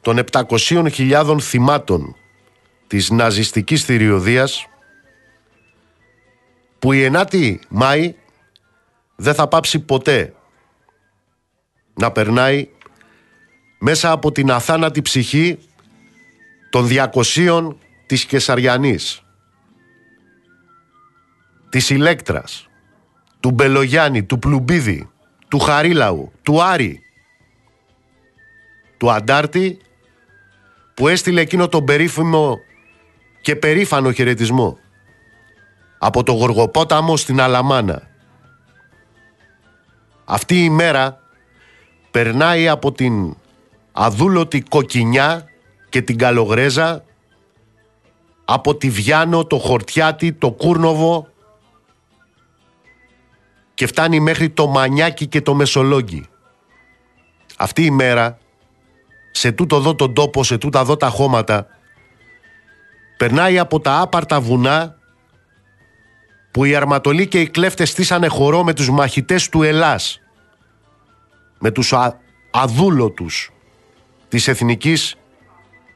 [0.00, 2.16] των 700.000 θυμάτων
[2.86, 4.66] της ναζιστικής θηριωδίας
[6.78, 8.14] που η 9η Μάη
[9.16, 10.34] δεν θα πάψει ποτέ
[11.94, 12.68] να περνάει
[13.78, 15.58] μέσα από την αθάνατη ψυχή
[16.70, 19.22] των 200 της Κεσαριανής
[21.70, 22.68] της Ηλέκτρας,
[23.40, 25.10] του Μπελογιάννη, του Πλουμπίδη,
[25.48, 27.00] του Χαρίλαου, του Άρη,
[28.96, 29.78] του Αντάρτη
[30.94, 32.58] που έστειλε εκείνο τον περίφημο
[33.40, 34.78] και περήφανο χαιρετισμό
[35.98, 38.02] από το Γοργοπόταμο στην Αλαμάνα.
[40.24, 41.18] Αυτή η μέρα
[42.10, 43.36] περνάει από την
[43.92, 45.44] αδούλωτη Κοκκινιά
[45.88, 47.04] και την Καλογρέζα
[48.44, 51.28] από τη Βιάνο, το Χορτιάτι, το Κούρνοβο
[53.80, 56.24] και φτάνει μέχρι το Μανιάκι και το Μεσολόγγι.
[57.56, 58.38] Αυτή η μέρα,
[59.30, 61.66] σε τούτο εδώ τον τόπο, σε τούτα εδώ τα χώματα,
[63.16, 64.96] περνάει από τα άπαρτα βουνά
[66.50, 70.20] που οι αρματολοί και οι κλέφτες στήσανε χορό με τους μαχητές του Ελλάς,
[71.58, 73.50] με τους α, αδούλωτους
[74.28, 75.16] της εθνικής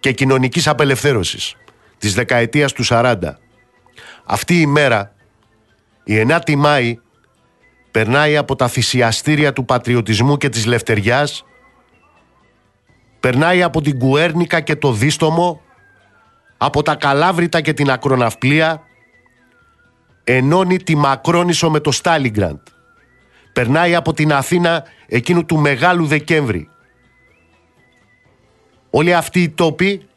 [0.01, 1.57] και κοινωνικής απελευθέρωσης
[1.99, 3.17] της δεκαετίας του 40.
[4.25, 5.15] Αυτή η μέρα,
[6.05, 7.03] η 9η Μάη,
[7.95, 11.45] περνάει από τα θυσιαστήρια του πατριωτισμού και της λευτεριάς,
[13.21, 15.61] περνάει από την Κουέρνικα και το Δίστομο,
[16.57, 18.83] από τα Καλάβρητα και την Ακροναυπλία,
[20.25, 22.59] ενώνει τη Μακρόνισο με το Στάλιγκραντ.
[23.53, 26.69] Περνάει από την Αθήνα εκείνου του Μεγάλου Δεκέμβρη.
[28.91, 30.09] Όλοι αυτοί οι τόποι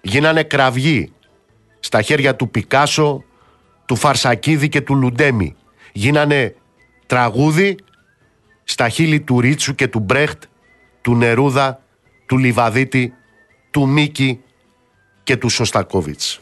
[0.00, 1.12] γίνανε κραυγοί
[1.80, 3.24] στα χέρια του Πικάσο,
[3.86, 5.56] του Φαρσακίδη και του Λουντέμι.
[5.92, 6.54] Γίνανε
[7.06, 7.76] τραγούδι
[8.64, 10.42] στα χείλη του Ρίτσου και του Μπρέχτ,
[11.00, 11.82] του Νερούδα,
[12.26, 13.12] του Λιβαδίτη,
[13.70, 14.40] του Μίκη
[15.22, 16.40] και του Σωστακόβιτς.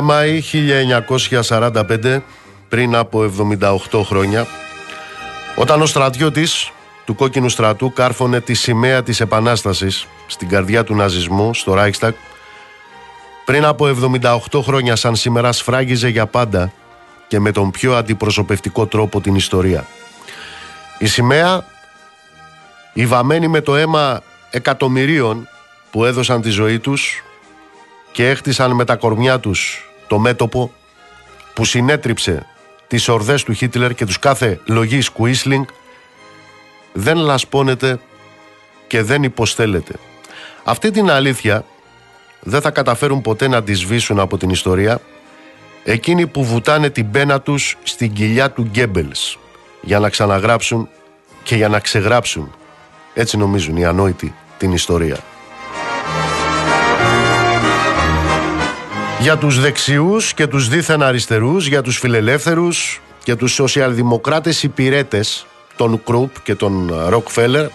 [0.00, 0.42] Μάη
[1.40, 2.20] 1945,
[2.68, 3.30] πριν από
[3.90, 4.46] 78 χρόνια,
[5.56, 6.70] όταν ο στρατιώτης
[7.04, 12.12] του κόκκινου στρατού κάρφωνε τη σημαία της Επανάστασης στην καρδιά του ναζισμού, στο Reichstag,
[13.44, 13.86] πριν από
[14.50, 16.72] 78 χρόνια σαν σήμερα σφράγιζε για πάντα
[17.28, 19.86] και με τον πιο αντιπροσωπευτικό τρόπο την ιστορία.
[20.98, 21.64] Η σημαία,
[22.92, 25.48] η βαμμένη με το αίμα εκατομμυρίων
[25.90, 27.22] που έδωσαν τη ζωή τους
[28.12, 30.72] και έχτισαν με τα κορμιά τους το μέτωπο
[31.54, 32.46] που συνέτριψε
[32.86, 35.64] τις ορδές του Χίτλερ και τους κάθε λογής Κουίσλινγκ
[36.92, 38.00] δεν λασπώνεται
[38.86, 39.94] και δεν υποστέλλεται.
[40.64, 41.64] Αυτή την αλήθεια
[42.40, 45.00] δεν θα καταφέρουν ποτέ να τη σβήσουν από την ιστορία
[45.84, 49.38] εκείνοι που βουτάνε την πένα τους στην κοιλιά του Γκέμπελς
[49.80, 50.88] για να ξαναγράψουν
[51.42, 52.54] και για να ξεγράψουν
[53.14, 55.29] έτσι νομίζουν οι ανόητοι την ιστορία.
[59.20, 66.02] Για τους δεξιούς και τους δίθεν αριστερούς, για τους φιλελεύθερους και τους σοσιαλδημοκράτες υπηρέτες των
[66.04, 67.66] Κρουπ και των Ροκφέλερ,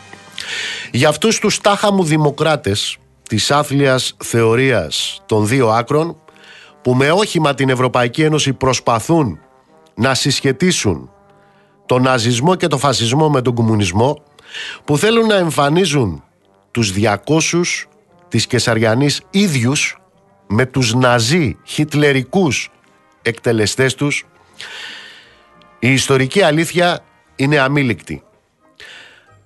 [0.92, 2.98] για αυτούς τους τάχαμου δημοκράτες
[3.30, 6.18] της άθλιας θεωρίας των δύο άκρων,
[6.82, 9.40] που με όχημα την Ευρωπαϊκή Ένωση προσπαθούν
[9.96, 11.10] να συσχετίσουν
[11.86, 14.24] τον ναζισμό και τον φασισμό με τον κομμουνισμό,
[14.86, 16.24] που θέλουν να εμφανίζουν
[16.72, 17.88] τους 200
[18.28, 19.98] της Κεσαριανής ίδιους
[20.48, 22.70] με τους ναζί χιτλερικούς
[23.22, 24.26] εκτελεστές τους
[25.80, 27.00] η ιστορική αλήθεια
[27.36, 28.24] είναι αμήλικτη.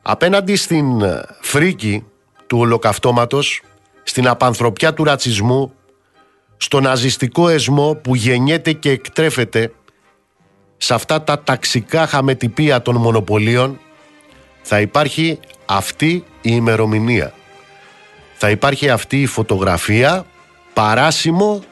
[0.02, 0.86] Απέναντι στην
[1.42, 2.06] φρίκη
[2.48, 3.62] του ολοκαυτώματος,
[4.04, 5.74] στην απανθρωπιά του ρατσισμού,
[6.58, 9.74] στο ναζιστικό εσμό που γεννιέται και εκτρέφεται
[10.78, 13.80] σε αυτά τα ταξικά χαμετυπία των μονοπωλίων,
[14.62, 17.34] θα υπάρχει αυτή η ημερομηνία.
[18.34, 20.26] Θα υπάρχει αυτή η φωτογραφία
[20.80, 21.64] παράσημο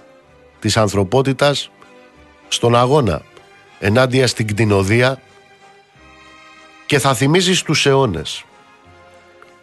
[0.60, 1.72] της ανθρωπότητας
[2.48, 3.22] στον αγώνα
[3.80, 5.22] ενάντια στην κτηνοδία,
[6.86, 8.43] και θα θυμίζεις στους αιώνες.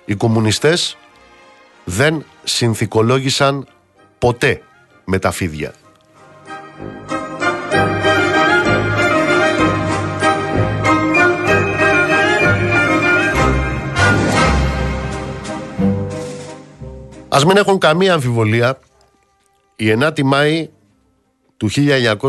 [0.05, 0.97] Οι κομμουνιστές
[1.85, 3.67] δεν συνθηκολόγησαν
[4.19, 4.63] ποτέ
[5.05, 5.75] με τα φίδια.
[17.29, 18.79] Ας μην έχουν καμία αμφιβολία
[19.77, 20.69] η 9η Μάη
[21.57, 21.69] του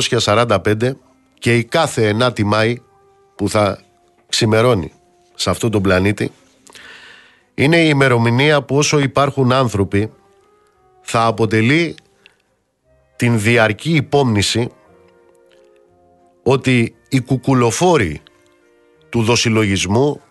[0.08, 0.92] 1945
[1.40, 2.82] και η κάθε 9η Μάη
[3.36, 3.80] που θα
[4.28, 4.92] ξημερώνει
[5.36, 6.32] σε αυτόν τον πλανήτη
[7.54, 10.12] είναι η ημερομηνία που όσο υπάρχουν άνθρωποι
[11.02, 11.96] θα αποτελεί
[13.16, 14.70] την διαρκή υπόμνηση
[16.44, 18.22] ότι οι κουκουλοφόροι
[19.10, 20.22] του δοσιλογισμού,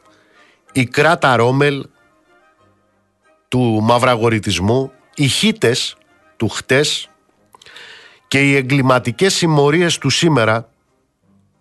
[0.73, 1.87] η κράτα ρόμελ
[3.49, 5.97] του μαυραγορητισμού, οι χίτες
[6.45, 7.11] του χτες
[8.29, 10.69] και οι εγκληματικές συμμορίες του σήμερα,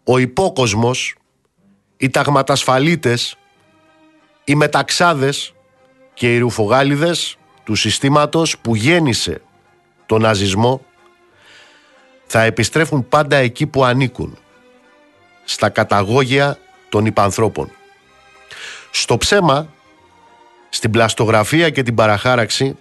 [0.04, 1.16] ο υπόκοσμος,
[1.98, 3.38] οι ταγματασφαλίτες,
[4.44, 5.54] οι μεταξάδες
[6.14, 9.42] και οι ρουφογάλιδες του συστήματος που γέννησε
[10.06, 10.86] τον ναζισμό
[12.26, 14.38] θα επιστρέφουν πάντα εκεί που ανήκουν,
[15.44, 16.58] στα καταγόγια
[16.90, 17.72] των υπανθρώπων.
[18.92, 19.68] Στο ψέμα,
[20.70, 22.78] στην πλαστογραφία και την παραχάραξη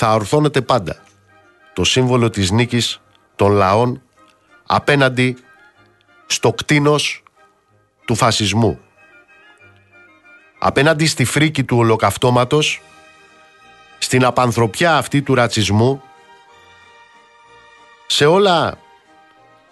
[0.00, 0.96] θα ορθώνεται πάντα
[1.72, 3.00] το σύμβολο της νίκης
[3.36, 4.02] των λαών
[4.66, 5.36] απέναντι
[6.26, 7.22] στο κτίνος
[8.04, 8.80] του φασισμού.
[10.58, 12.82] Απέναντι στη φρίκη του ολοκαυτώματος,
[13.98, 16.02] στην απανθρωπιά αυτή του ρατσισμού,
[18.06, 18.78] σε όλα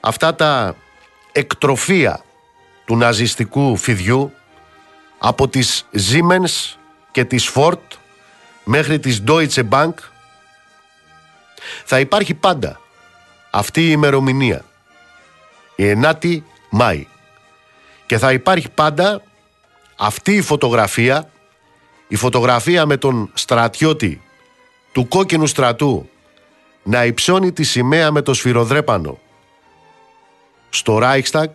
[0.00, 0.74] αυτά τα
[1.32, 2.24] εκτροφία
[2.84, 4.32] του ναζιστικού φιδιού
[5.18, 6.76] από τις Siemens
[7.10, 7.78] και τις Ford
[8.64, 9.94] μέχρι τις Deutsche Bank
[11.84, 12.80] θα υπάρχει πάντα
[13.50, 14.64] αυτή η ημερομηνία
[15.76, 16.40] η 9η
[16.70, 17.06] Μάη
[18.06, 19.22] και θα υπάρχει πάντα
[19.96, 21.30] αυτή η φωτογραφία
[22.08, 24.22] η φωτογραφία με τον στρατιώτη
[24.92, 26.08] του κόκκινου στρατού
[26.82, 29.18] να υψώνει τη σημαία με το σφυροδρέπανο
[30.68, 31.46] στο Reichstag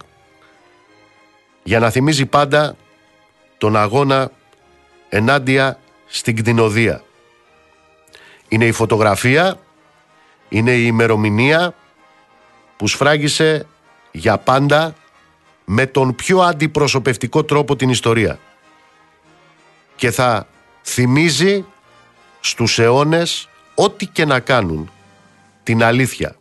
[1.63, 2.75] για να θυμίζει πάντα
[3.57, 4.31] τον αγώνα
[5.09, 7.03] ενάντια στην κτηνοδία.
[8.47, 9.59] Είναι η φωτογραφία,
[10.51, 11.73] είναι η ημερομηνία
[12.77, 13.67] που σφράγισε
[14.11, 14.95] για πάντα
[15.65, 18.39] με τον πιο αντιπροσωπευτικό τρόπο την ιστορία.
[19.95, 20.47] Και θα
[20.81, 21.65] θυμίζει
[22.39, 24.91] στους αιώνες ό,τι και να κάνουν
[25.63, 26.35] την αλήθεια.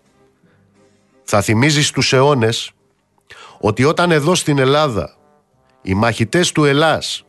[1.24, 2.70] Θα θυμίζει στους αιώνες
[3.60, 5.16] ότι όταν εδώ στην Ελλάδα
[5.82, 7.24] οι μαχητές του Ελλάς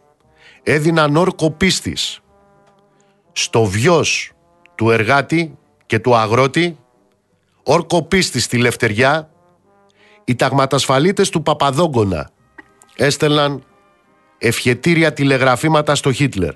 [0.63, 2.19] έδιναν όρκο πίστης
[3.31, 4.31] στο βιός
[4.75, 5.57] του εργάτη
[5.91, 6.77] και του αγρότη,
[7.63, 9.29] όρκο πίστης στη Λευτεριά,
[10.23, 12.29] οι ταγματασφαλίτες του Παπαδόγκονα
[12.95, 13.63] έστελναν
[14.37, 16.53] ευχετήρια τηλεγραφήματα στο Χίτλερ.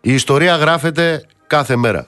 [0.00, 2.06] Η ιστορία γράφεται κάθε μέρα.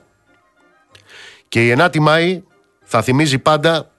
[1.49, 2.43] Και η 9η Μάη
[2.83, 3.91] θα θυμίζει πάντα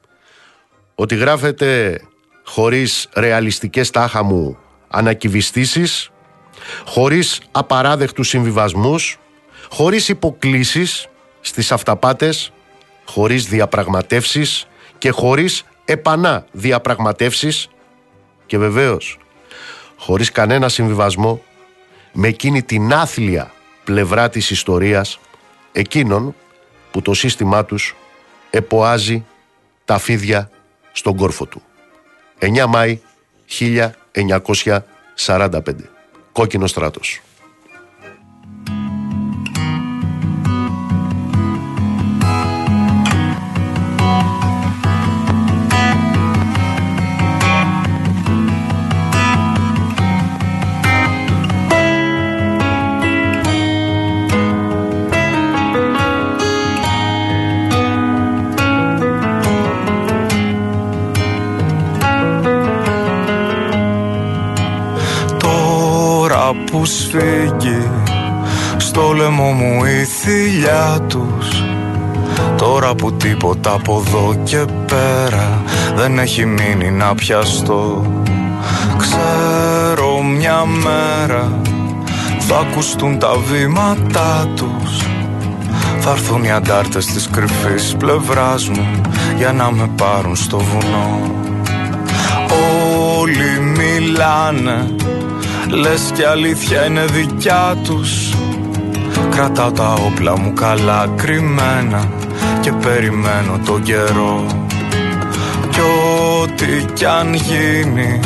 [0.96, 2.02] ότι γράφεται
[2.46, 6.10] χωρίς ρεαλιστικές τάχα μου ανακυβιστήσεις,
[6.86, 9.18] χωρίς απαράδεκτους συμβιβασμούς,
[9.74, 11.08] χωρίς υποκλήσεις
[11.42, 12.52] στις αυταπάτες,
[13.06, 14.68] χωρίς διαπραγματεύσεις
[14.98, 17.70] και χωρίς επανά διαπραγματεύσεις
[18.46, 19.18] και βεβαίως
[19.98, 21.42] χωρίς κανένα συμβιβασμό
[22.12, 23.52] με εκείνη την άθλια
[23.84, 25.20] πλευρά της ιστορίας
[25.72, 26.36] εκείνων
[26.92, 27.96] που το σύστημά τους
[28.50, 29.26] εποάζει
[29.86, 30.50] τα φίδια
[30.92, 31.62] στον κόρφο του.
[32.40, 33.00] 9 Μάη
[34.16, 35.90] 1945.
[36.32, 37.22] Κόκκινο στράτος.
[69.44, 71.64] Στο λαιμό μου η θηλιά τους.
[72.58, 75.64] Τώρα που τίποτα από εδώ και πέρα
[75.96, 78.06] δεν έχει μείνει να πιαστώ.
[78.98, 81.62] Ξέρω μια μέρα
[82.40, 85.08] θα ακουστούν τα βήματά τους.
[86.00, 89.02] Θα έρθουν οι αντάρτες της κρυφής πλευράς μου
[89.38, 91.22] για να με πάρουν στο βουνό.
[93.20, 94.96] Όλοι μιλάνε
[95.70, 98.33] Λες και αλήθεια είναι δικιά τους
[99.36, 102.10] Κρατάω τα όπλα μου καλά κρυμμένα
[102.62, 104.46] Και περιμένω τον καιρό.
[105.70, 105.80] Κι
[106.42, 108.20] ό,τι κι αν γίνει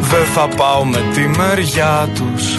[0.00, 2.58] Δεν θα πάω με τη μεριά τους.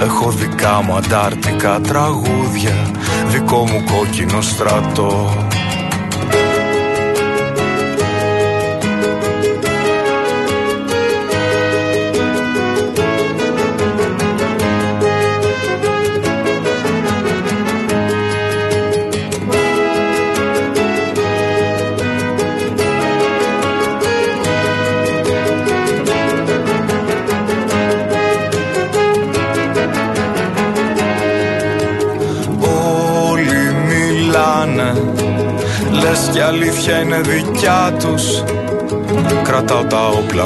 [0.00, 2.90] Έχω δικά μου αντάρτικα τραγούδια
[3.28, 5.37] Δικό μου κόκκινο στρατό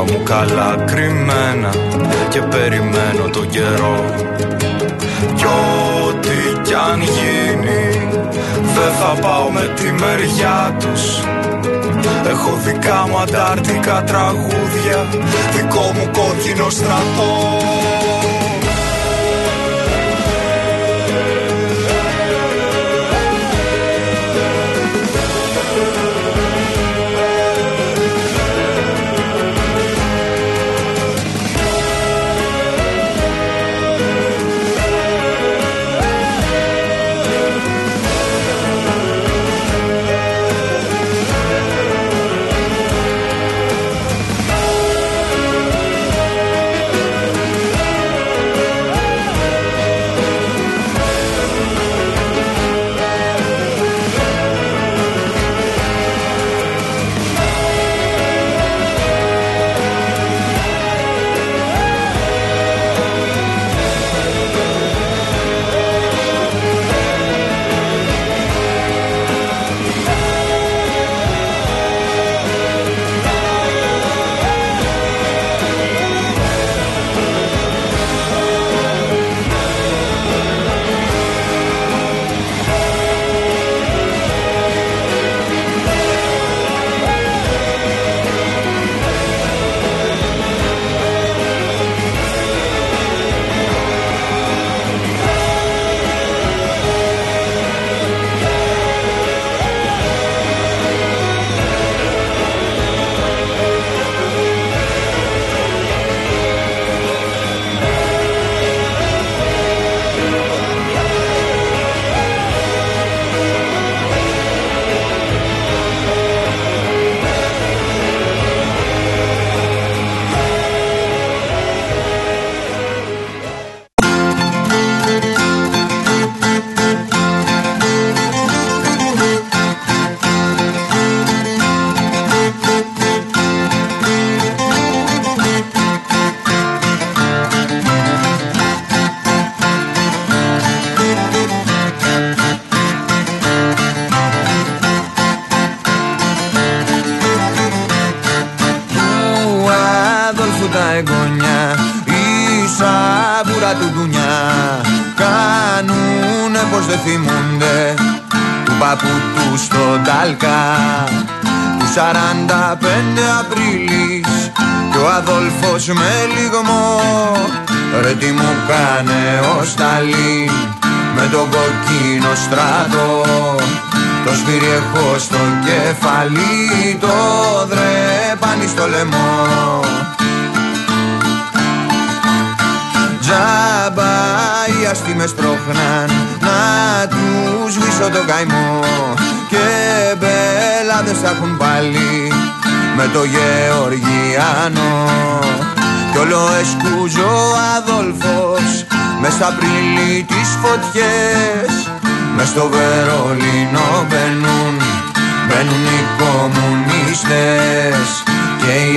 [0.08, 1.70] μου καλά κρυμμένα
[2.28, 4.04] Και περιμένω τον καιρό.
[5.34, 8.08] Κι ό,τι κι αν γίνει
[8.74, 11.20] Δεν θα πάω με τη μεριά τους.
[12.28, 15.06] Έχω δικά μου αντάρτικα τραγούδια
[15.54, 17.62] Δικό μου κόκκινο στρατό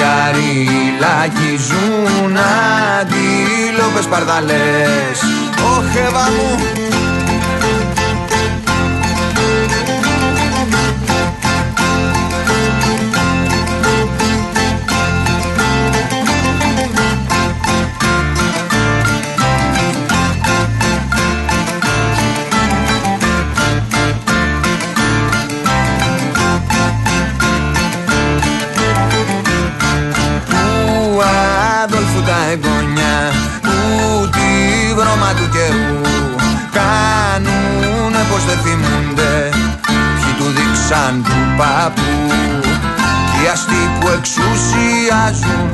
[0.05, 2.37] Και οι αριλάκοι ζουν
[2.99, 5.17] αντίλοπες παρδαλές.
[5.63, 6.84] Ωχ, μου
[40.89, 42.11] σαν του παππού.
[43.35, 45.69] Οι αστεί που εξουσιάζουν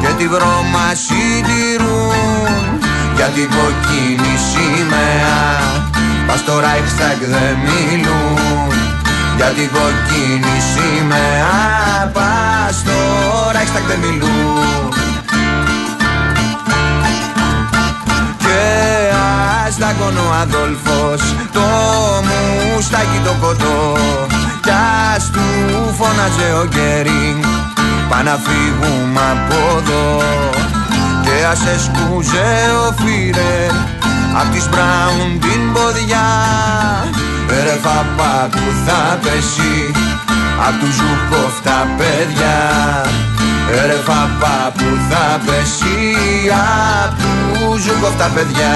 [0.00, 2.80] και τη βρώμα συντηρούν.
[3.16, 5.40] Για την κοκκίνη σήμερα
[6.26, 8.72] Παστορά στο Reichstag δεν μιλούν.
[9.36, 14.72] Για την κοκκίνη σήμερα Παστορα στο δεν μιλούν.
[19.66, 21.60] Άστακον ο Αδόλφος Το
[22.26, 24.31] μουστάκι το κοτό
[24.72, 24.78] κι
[25.16, 25.46] ας του
[25.98, 27.42] φώναζε ο Γκέρινγκ.
[28.08, 30.22] Πά να φύγουμε από εδώ
[31.24, 32.50] Και ας εσκούζε
[32.86, 33.66] ο Φίρε
[34.40, 36.28] Απ' της Μπράουν την ποδιά.
[37.48, 39.76] Ρε παπά που θα πέσει
[40.66, 42.60] Απ' τους Ζουκόφ τα παιδιά.
[43.86, 45.96] Ρε παπά που θα πέσει
[47.02, 48.74] Απ' τους Ζουκόφ τα παιδιά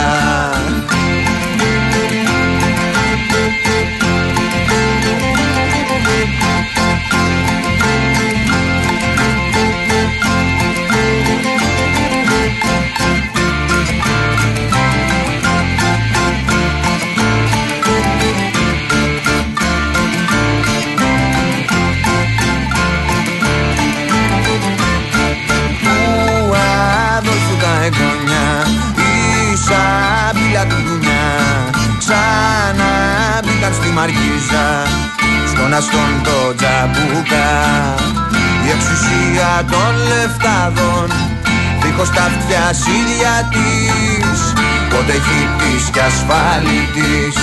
[34.08, 34.68] Μαργίζα
[35.50, 37.48] στον αστόν το τζαμπούκα.
[38.64, 41.06] Η εξουσία των λεφτάδων
[41.82, 42.66] δίχως τα αυτιά
[42.98, 44.38] ίδια της.
[44.90, 47.36] Πότε χιτής και ασφάλιτης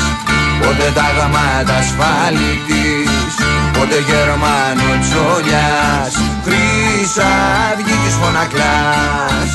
[0.59, 3.33] πότε τα γαμάτα ασφάλιτης.
[3.73, 6.13] Πότε Γερμανο τσόλιας
[6.45, 9.51] Χρυσαυγή της φωνακλάς.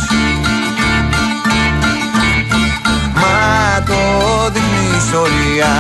[3.21, 4.01] Μα το
[4.53, 5.73] δείχνει η ιστορία.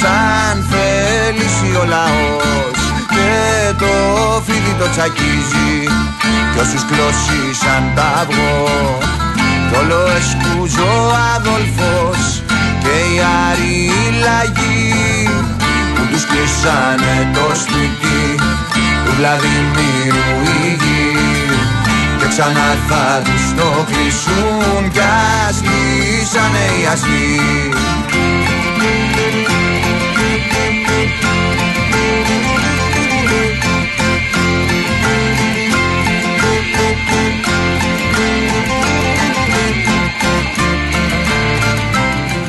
[0.00, 2.78] Σαν θέληση ο λαός
[3.14, 3.32] και
[3.82, 3.92] το
[4.46, 5.72] φίδι το τσακίζει.
[6.52, 8.98] Κι όσους κλώσισαν τα αυγό
[9.68, 10.92] κι όλο εσκούζω
[11.34, 12.42] Αδόλφος
[12.82, 13.16] και οι
[13.48, 13.90] άροι
[14.24, 15.28] λαγοί
[15.94, 18.34] που τους κλείσανε το σπίτι.
[19.04, 20.30] Του Βλαδιμίρου
[20.64, 21.15] η γη
[22.26, 25.00] και ξανά θα τους το κλείσουν κι
[25.48, 27.40] ας λύσανε οι αστεί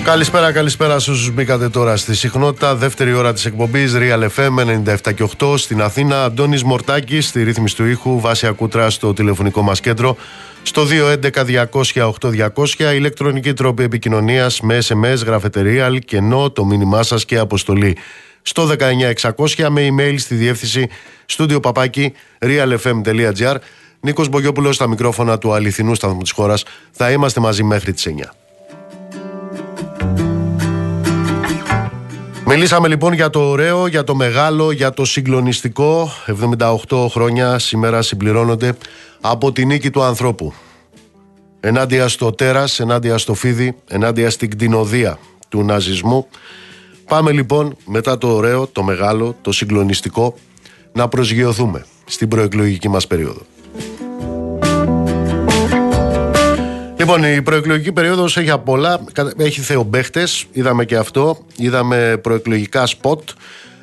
[0.08, 2.76] Καλησπέρα, καλησπέρα σε όσους μπήκατε τώρα στη συχνότητα.
[2.76, 6.24] Δεύτερη ώρα της εκπομπής Real FM 97 και 8 στην Αθήνα.
[6.24, 8.20] Αντώνης Μορτάκης στη ρύθμιση του ήχου.
[8.20, 10.18] Βάση Ακούτρα στο τηλεφωνικό μας κέντρο.
[10.64, 17.98] Στο 211-200-8200 ηλεκτρονική τρόπη επικοινωνίας με SMS, γραφετερία, κενό, το μήνυμά σας και αποστολή.
[18.42, 20.88] Στο 19600 με email στη διεύθυνση
[21.26, 23.56] στούντιο παπάκι realfm.gr.
[24.00, 26.64] Νίκος Μπογιόπουλος στα μικρόφωνα του αληθινού σταθμού της χώρας.
[26.92, 28.34] Θα είμαστε μαζί μέχρι τις 9.
[32.50, 36.10] Μιλήσαμε λοιπόν για το ωραίο, για το μεγάλο, για το συγκλονιστικό.
[36.88, 38.78] 78 χρόνια σήμερα συμπληρώνονται
[39.22, 40.54] από τη νίκη του ανθρώπου.
[41.60, 45.20] Ενάντια στο τέρας, ενάντια στο φίδι, ενάντια στην κτηνοδία
[45.50, 46.28] του ναζισμού.
[47.08, 50.36] Πάμε λοιπόν μετά το ωραίο, το μεγάλο, το συγκλονιστικό
[50.94, 53.42] να προσγειωθούμε στην προεκλογική μας περίοδο.
[56.98, 59.00] Λοιπόν, η προεκλογική περίοδος έχει από πολλά.
[59.38, 61.38] Έχει θεομπαίχτες, είδαμε και αυτό.
[61.58, 63.30] Είδαμε προεκλογικά σποτ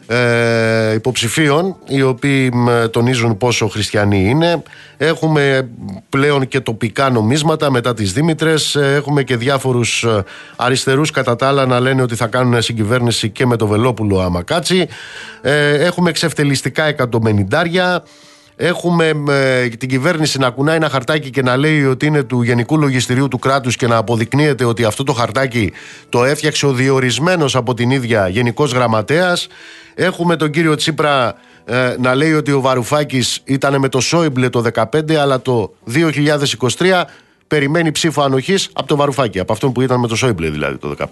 [0.06, 2.52] ε, υποψηφίων οι οποίοι
[2.90, 4.62] τονίζουν πόσο χριστιανοί είναι.
[4.96, 5.68] Έχουμε
[6.08, 8.74] πλέον και τοπικά νομίσματα μετά τις Δήμητρες.
[8.74, 10.24] Ε, έχουμε και διάφορους ε,
[10.56, 14.42] αριστερούς κατά τα άλλα να λένε ότι θα κάνουν συγκυβέρνηση και με το Βελόπουλο άμα
[14.42, 14.88] κάτσει.
[15.42, 18.02] Ε, έχουμε εξευτελιστικά εκατομμενιντάρια.
[18.56, 22.78] Έχουμε ε, την κυβέρνηση να κουνάει ένα χαρτάκι και να λέει ότι είναι του Γενικού
[22.78, 25.72] Λογιστηρίου του κράτους και να αποδεικνύεται ότι αυτό το χαρτάκι
[26.08, 29.46] το έφτιαξε ο διορισμένος από την ίδια Γενικός Γραμματέας.
[29.94, 31.34] Έχουμε τον κύριο Τσίπρα
[31.64, 35.74] ε, να λέει ότι ο Βαρουφάκης ήταν με το Σόιμπλε το 2015 αλλά το
[36.76, 37.02] 2023
[37.48, 40.94] περιμένει ψήφο ανοχής από το Βαρουφάκη, από αυτόν που ήταν με το Σόιμπλε δηλαδή το
[40.98, 41.04] 2015.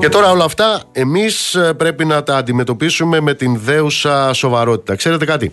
[0.00, 4.94] Και τώρα όλα αυτά εμείς ε, πρέπει να τα αντιμετωπίσουμε με την δέουσα σοβαρότητα.
[4.94, 5.52] Ξέρετε κάτι,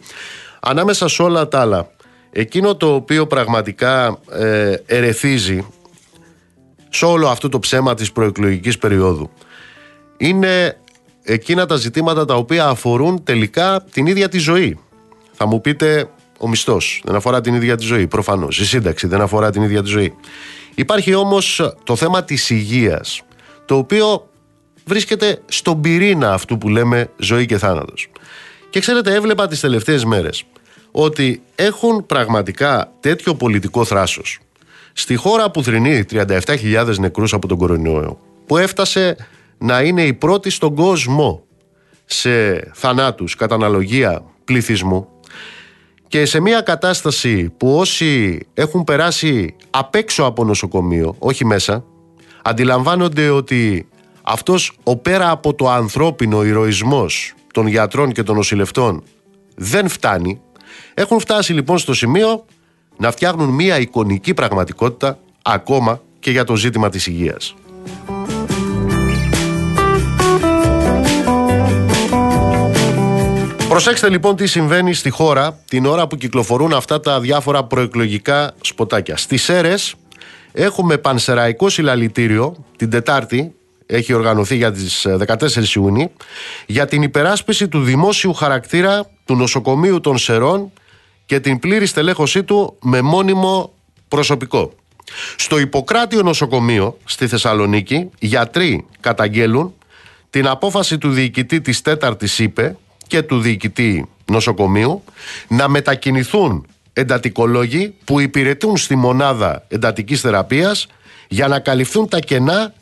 [0.59, 1.89] ανάμεσα σε όλα τα άλλα,
[2.31, 5.67] εκείνο το οποίο πραγματικά ε, ερεθίζει
[6.89, 9.29] σε όλο αυτό το ψέμα της προεκλογικής περίοδου
[10.17, 10.77] είναι
[11.23, 14.79] εκείνα τα ζητήματα τα οποία αφορούν τελικά την ίδια τη ζωή.
[15.31, 18.59] Θα μου πείτε ο μισθός δεν αφορά την ίδια τη ζωή, προφανώς.
[18.59, 20.15] Η σύνταξη δεν αφορά την ίδια τη ζωή.
[20.75, 23.21] Υπάρχει όμως το θέμα της υγείας
[23.65, 24.29] το οποίο
[24.87, 28.09] βρίσκεται στον πυρήνα αυτού που λέμε ζωή και θάνατος.
[28.69, 30.43] Και ξέρετε, έβλεπα τις τελευταίες μέρες
[30.91, 34.39] ότι έχουν πραγματικά τέτοιο πολιτικό θράσος
[34.93, 39.15] στη χώρα που θρυνεί 37.000 νεκρούς από τον κορονοϊό που έφτασε
[39.57, 41.43] να είναι η πρώτη στον κόσμο
[42.05, 45.07] σε θανάτους κατά αναλογία πληθυσμού
[46.07, 51.83] και σε μια κατάσταση που όσοι έχουν περάσει απ' έξω από νοσοκομείο, όχι μέσα,
[52.43, 53.87] αντιλαμβάνονται ότι
[54.29, 59.03] αυτός ο πέρα από το ανθρώπινο ηρωισμός των γιατρών και των νοσηλευτών
[59.55, 60.41] δεν φτάνει.
[60.93, 62.45] Έχουν φτάσει λοιπόν στο σημείο
[62.97, 67.55] να φτιάχνουν μια εικονική πραγματικότητα ακόμα και για το ζήτημα της υγείας.
[73.69, 79.17] Προσέξτε λοιπόν τι συμβαίνει στη χώρα την ώρα που κυκλοφορούν αυτά τα διάφορα προεκλογικά σποτάκια.
[79.17, 79.95] Στις ΣΕΡΕΣ
[80.51, 83.56] έχουμε πανσεραϊκό συλλαλητήριο την Τετάρτη,
[83.87, 86.11] έχει οργανωθεί για τις 14 ε, Ιούνιου,
[86.65, 90.71] για την υπεράσπιση του δημόσιου χαρακτήρα του νοσοκομείου των Σερών
[91.25, 93.73] και την πλήρη στελέχωσή του με μόνιμο
[94.07, 94.73] προσωπικό.
[95.35, 99.73] Στο Ιπποκράτιο νοσοκομείο στη Θεσσαλονίκη, γιατροί καταγγέλουν
[100.29, 102.77] την απόφαση του διοικητή της τέταρτης ΥΠΕ
[103.07, 105.03] και του διοικητή νοσοκομείου
[105.47, 110.87] να μετακινηθούν εντατικολόγοι που υπηρετούν στη μονάδα εντατικής θεραπείας
[111.27, 112.73] για να καλυφθούν τα κενά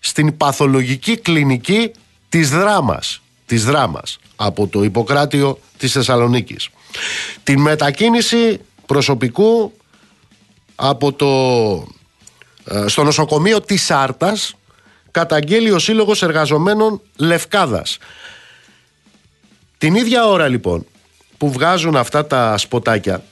[0.00, 1.90] στην παθολογική κλινική
[2.28, 6.68] της δράμας, της δράμας από το Ιπποκράτιο της Θεσσαλονίκης.
[7.42, 9.72] Την μετακίνηση προσωπικού
[10.74, 11.28] από το,
[12.64, 14.54] ε, στο νοσοκομείο της Άρτας
[15.10, 17.98] καταγγέλει ο Σύλλογος Εργαζομένων Λευκάδας.
[19.78, 20.86] Την ίδια ώρα λοιπόν
[21.38, 23.24] που βγάζουν αυτά τα σποτάκια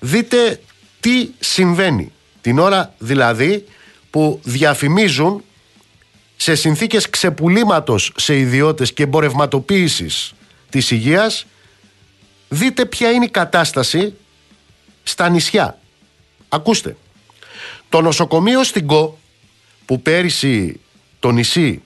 [0.00, 0.60] δείτε
[1.00, 2.12] τι συμβαίνει.
[2.40, 3.64] Την ώρα δηλαδή
[4.10, 5.42] που διαφημίζουν
[6.40, 10.34] σε συνθήκες ξεπουλήματος σε ιδιώτες και εμπορευματοποίησης
[10.68, 11.46] της υγείας
[12.48, 14.14] δείτε ποια είναι η κατάσταση
[15.02, 15.78] στα νησιά.
[16.48, 16.96] Ακούστε.
[17.88, 19.18] Το νοσοκομείο στην ΚΟ
[19.84, 20.80] που πέρυσι
[21.18, 21.82] το νησί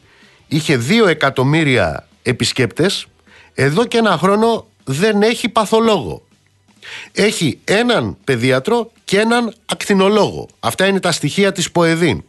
[0.49, 3.07] είχε 2 εκατομμύρια επισκέπτες
[3.55, 6.27] εδώ και ένα χρόνο δεν έχει παθολόγο.
[7.13, 10.49] Έχει έναν παιδίατρο και έναν ακτινολόγο.
[10.61, 12.25] Αυτά είναι τα στοιχεία της ΠΟΕΔΗΝ.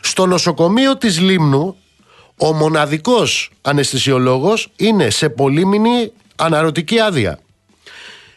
[0.00, 1.76] Στο νοσοκομείο της Λίμνου
[2.36, 7.38] ο μοναδικός αναισθησιολόγος είναι σε πολύμηνη αναρωτική άδεια.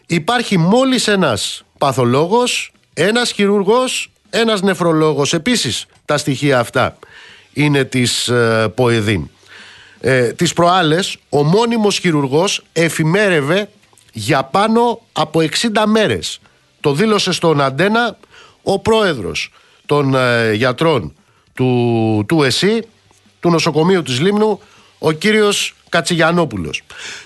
[0.06, 5.34] Υπάρχει μόλις ένας παθολόγος, ένας χειρουργός, ένας νεφρολόγος.
[5.34, 6.98] Επίσης τα στοιχεία αυτά
[7.54, 9.30] είναι της ε, ΠΟΕΔΗΝ.
[10.00, 13.70] Ε, τις προάλλες ο μόνιμος χειρουργός εφημέρευε
[14.12, 16.40] για πάνω από 60 μέρες.
[16.80, 18.18] Το δήλωσε στον Αντένα
[18.64, 19.52] ο πρόεδρος
[19.86, 21.14] των ε, γιατρών
[21.54, 22.82] του, του ΕΣΥ,
[23.40, 24.60] του νοσοκομείου της Λίμνου,
[24.98, 26.82] ο κύριος Κατσιγιανόπουλος.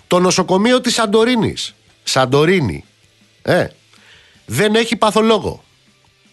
[0.07, 2.86] Το νοσοκομείο της Σαντορίνης, Σαντορίνη,
[3.41, 3.67] ε,
[4.45, 5.63] δεν έχει παθολόγο.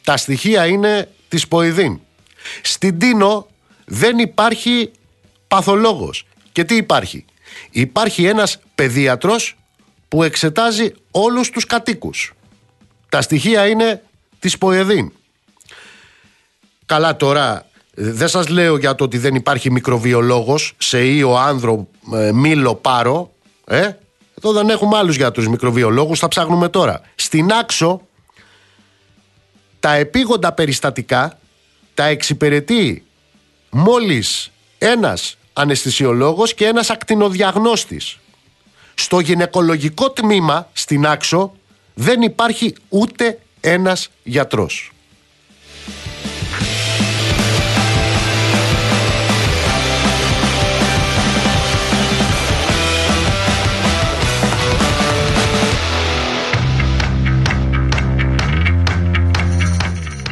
[0.05, 2.01] Τα στοιχεία είναι της Ποηδίν.
[2.63, 3.47] Στην Τίνο
[3.85, 4.91] δεν υπάρχει
[5.49, 6.27] παθολόγος.
[6.53, 7.25] Και τι υπάρχει;
[7.71, 9.57] Υπάρχει ένας παιδίατρος
[10.09, 12.33] που εξετάζει όλους τους κατοίκους.
[13.09, 14.03] Τα στοιχεία είναι
[14.39, 15.13] της Ποεδίν.
[16.87, 22.33] Καλά τώρα, δεν σας λέω για το ότι δεν υπάρχει μικροβιολόγος σε ίο, άνδρο, ε,
[22.33, 23.33] μήλο, πάρο.
[23.65, 23.91] Ε;
[24.39, 27.01] Εδώ δεν έχουμε άλλους γιατρούς μικροβιολόγους, θα ψάχνουμε τώρα.
[27.15, 28.01] Στην Άξο,
[29.81, 31.39] τα επίγοντα περιστατικά
[31.95, 33.05] τα εξυπηρετεί
[33.71, 38.19] μόλις ένας αναισθησιολόγος και ένας ακτινοδιαγνώστης.
[38.95, 41.53] Στο γυναικολογικό τμήμα στην Άξο
[41.95, 44.93] δεν υπάρχει ούτε ένας γιατρός.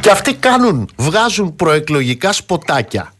[0.01, 3.13] Και αυτοί κάνουν, βγάζουν προεκλογικά σποτάκια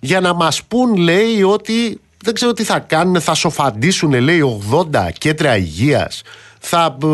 [0.00, 4.60] για να μας πούν λέει ότι δεν ξέρω τι θα κάνουν, θα σοφαντήσουν λέει
[4.92, 6.22] 80 κέντρα υγείας,
[6.58, 7.06] θα ε,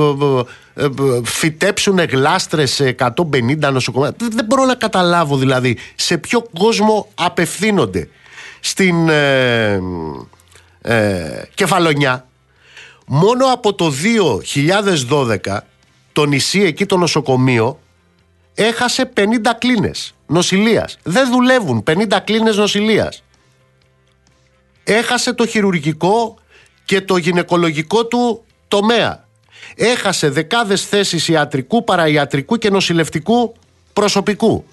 [0.82, 0.90] ε, ε,
[1.24, 4.14] φυτέψουν γλάστρες σε 150 νοσοκομεία.
[4.18, 8.08] Δεν μπορώ να καταλάβω δηλαδή σε ποιο κόσμο απευθύνονται.
[8.60, 9.80] Στην ε,
[11.54, 12.26] Κεφαλονιά
[13.06, 13.92] μόνο από το
[15.08, 15.58] 2012
[16.12, 17.78] το νησί εκεί το νοσοκομείο
[18.56, 19.20] έχασε 50
[19.58, 20.98] κλίνες νοσηλείας.
[21.02, 23.22] Δεν δουλεύουν 50 κλίνες νοσηλείας.
[24.84, 26.38] Έχασε το χειρουργικό
[26.84, 29.24] και το γυναικολογικό του τομέα.
[29.76, 33.54] Έχασε δεκάδες θέσεις ιατρικού, παραϊατρικού και νοσηλευτικού
[33.92, 34.64] προσωπικού.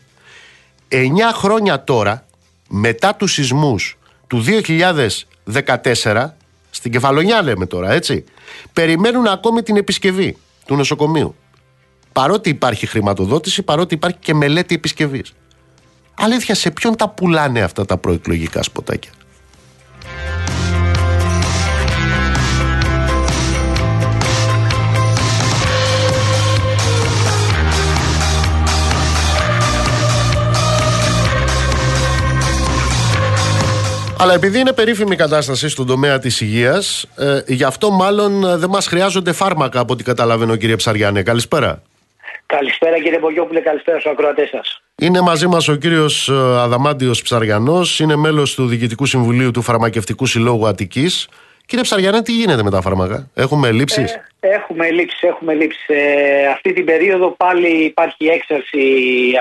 [0.88, 2.26] Εννιά χρόνια τώρα,
[2.70, 4.44] μετά τους σεισμούς του
[5.46, 6.38] 2014,
[6.70, 8.24] στην Κεφαλονιά λέμε τώρα έτσι,
[8.74, 11.36] περιμένουν ακόμη την επισκευή του νοσοκομείου.
[12.14, 15.34] Παρότι υπάρχει χρηματοδότηση, παρότι υπάρχει και μελέτη επισκευής.
[16.14, 19.12] Αλήθεια, σε ποιον τα πουλάνε αυτά τα προεκλογικά σποτάκια;
[34.24, 38.58] Αλλά επειδή είναι περίφημη η κατάσταση στον τομέα της υγείας, ε, γι' αυτό μάλλον ε,
[38.58, 41.24] δεν μας χρειάζονται φάρμακα από ό,τι καταλαβαίνω, κύριε Ψαριάννε.
[41.24, 41.82] Καλησπέρα.
[42.46, 44.82] Καλησπέρα κύριε Μπογιόπουλε, καλησπέρα στους ακροατές σας.
[45.02, 50.26] Είναι μαζί μας ο κύριος ε, Αδαμάντιος Ψαριανός, είναι μέλος του Διοικητικού Συμβουλίου του Φαρμακευτικού
[50.26, 51.30] Συλλόγου Αττικής.
[51.66, 55.84] Κύριε Ψαριανέ, τι γίνεται με τα φάρμακα, έχουμε λήψεις; Ε, έχουμε λήψεις, έχουμε λήψεις.
[55.88, 58.82] Ε, αυτή την περίοδο πάλι υπάρχει έξαρση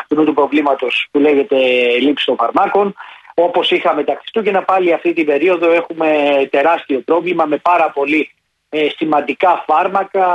[0.01, 1.57] αυτού του προβλήματος που λέγεται
[2.01, 2.95] λήψη των φαρμάκων.
[3.35, 6.09] Όπως είχαμε τα Χριστούγεννα, πάλι αυτή την περίοδο έχουμε
[6.51, 8.31] τεράστιο πρόβλημα με πάρα πολύ
[8.69, 10.27] ε, σημαντικά φάρμακα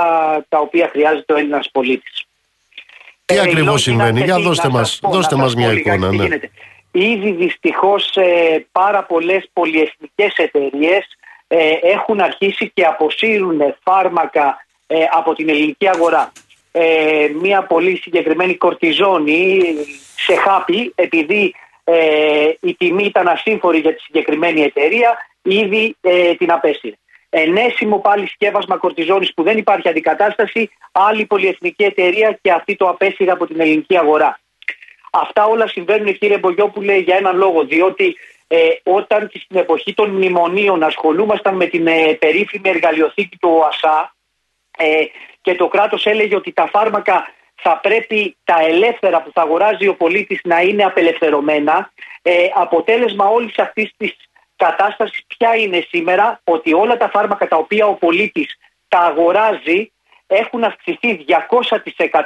[0.50, 2.27] τα οποία χρειάζεται ο Έλληνας πολίτης.
[3.28, 6.12] Τι ε, ακριβώς συμβαίνει, για δώστε μα δώστε μας μια εικόνα.
[6.12, 6.28] Ναι.
[6.92, 11.18] Ήδη δυστυχώς ε, πάρα πολλές πολυεθνικές εταιρείες
[11.48, 16.32] ε, έχουν αρχίσει και αποσύρουν φάρμακα ε, από την ελληνική αγορά.
[16.72, 19.62] Ε, μια πολύ συγκεκριμένη κορτιζόνη
[20.16, 21.54] σε χάπι επειδή
[21.84, 26.96] ε, η τιμή ήταν ασύμφορη για τη συγκεκριμένη εταιρεία, ήδη ε, την απέστειλε.
[27.30, 33.32] Ενέσιμο πάλι σκεύασμα κορτιζόνης που δεν υπάρχει αντικατάσταση, άλλη πολυεθνική εταιρεία και αυτή το απέστειλε
[33.32, 34.40] από την ελληνική αγορά.
[35.12, 38.16] Αυτά όλα συμβαίνουν κύριε Μπογιόπουλε για έναν λόγο, διότι
[38.48, 44.16] ε, όταν και στην εποχή των μνημονίων ασχολούμασταν με την ε, περίφημη εργαλειοθήκη του ΟΑΣΑ
[44.78, 45.06] ε,
[45.42, 49.96] και το κράτος έλεγε ότι τα φάρμακα θα πρέπει τα ελεύθερα που θα αγοράζει ο
[49.96, 51.92] πολίτης να είναι απελευθερωμένα.
[52.22, 54.16] Ε, αποτέλεσμα όλης αυτής της
[54.58, 59.92] κατάστασης ποια είναι σήμερα ότι όλα τα φάρμακα τα οποία ο πολίτης τα αγοράζει
[60.28, 61.26] έχουν αυξηθεί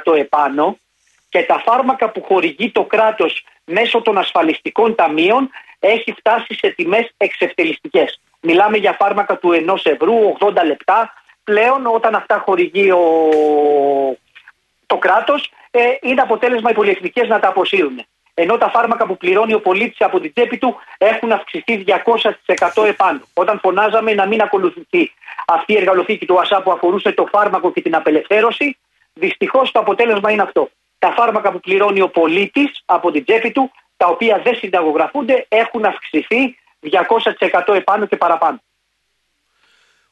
[0.04, 0.78] 200% επάνω
[1.28, 7.10] και τα φάρμακα που χορηγεί το κράτος μέσω των ασφαλιστικών ταμείων έχει φτάσει σε τιμές
[7.16, 8.20] εξευτελιστικές.
[8.40, 11.12] Μιλάμε για φάρμακα του 1 ευρώ, 80 λεπτά.
[11.44, 13.04] Πλέον όταν αυτά χορηγεί ο
[14.86, 18.04] το κράτος, ε, είναι αποτέλεσμα οι πολυεθνικές να τα αποσύρουν.
[18.34, 23.20] Ενώ τα φάρμακα που πληρώνει ο πολίτης από την τσέπη του έχουν αυξηθεί 200% επάνω.
[23.34, 25.12] Όταν φωνάζαμε να μην ακολουθηθεί
[25.46, 28.76] αυτή η εργαλοθήκη του ΑΣΑ που αφορούσε το φάρμακο και την απελευθέρωση,
[29.12, 30.70] δυστυχώς το αποτέλεσμα είναι αυτό.
[30.98, 35.84] Τα φάρμακα που πληρώνει ο πολίτης από την τσέπη του, τα οποία δεν συνταγογραφούνται, έχουν
[35.84, 36.56] αυξηθεί
[37.68, 38.58] 200% επάνω και παραπάνω.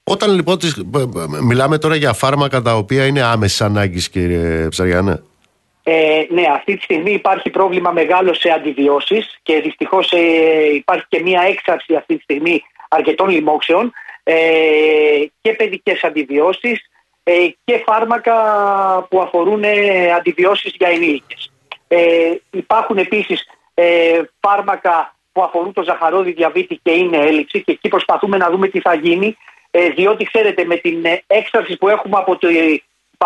[0.05, 0.59] Όταν λοιπόν
[1.43, 5.23] μιλάμε τώρα για φάρμακα τα οποία είναι άμεσης ανάγκης, κύριε Ψαριανέ.
[5.83, 11.23] Ε, ναι, αυτή τη στιγμή υπάρχει πρόβλημα μεγάλο σε αντιβιώσεις και δυστυχώς ε, υπάρχει και
[11.23, 14.35] μία έξαρση αυτή τη στιγμή αρκετών λοιμόξεων ε,
[15.41, 16.91] και παιδικές αντιβιώσεις
[17.23, 17.33] ε,
[17.65, 18.35] και φάρμακα
[19.11, 21.53] που αφορούν ε, αντιβιώσεις για ενήλικες.
[21.89, 27.89] Ε, υπάρχουν επίσης ε, φάρμακα που αφορούν το ζαχαρόδι διαβήτη και είναι έλλειψη και εκεί
[27.89, 29.37] προσπαθούμε να δούμε τι θα γίνει
[29.71, 32.49] ε, διότι ξέρετε με την ε, έξαρση που έχουμε από το,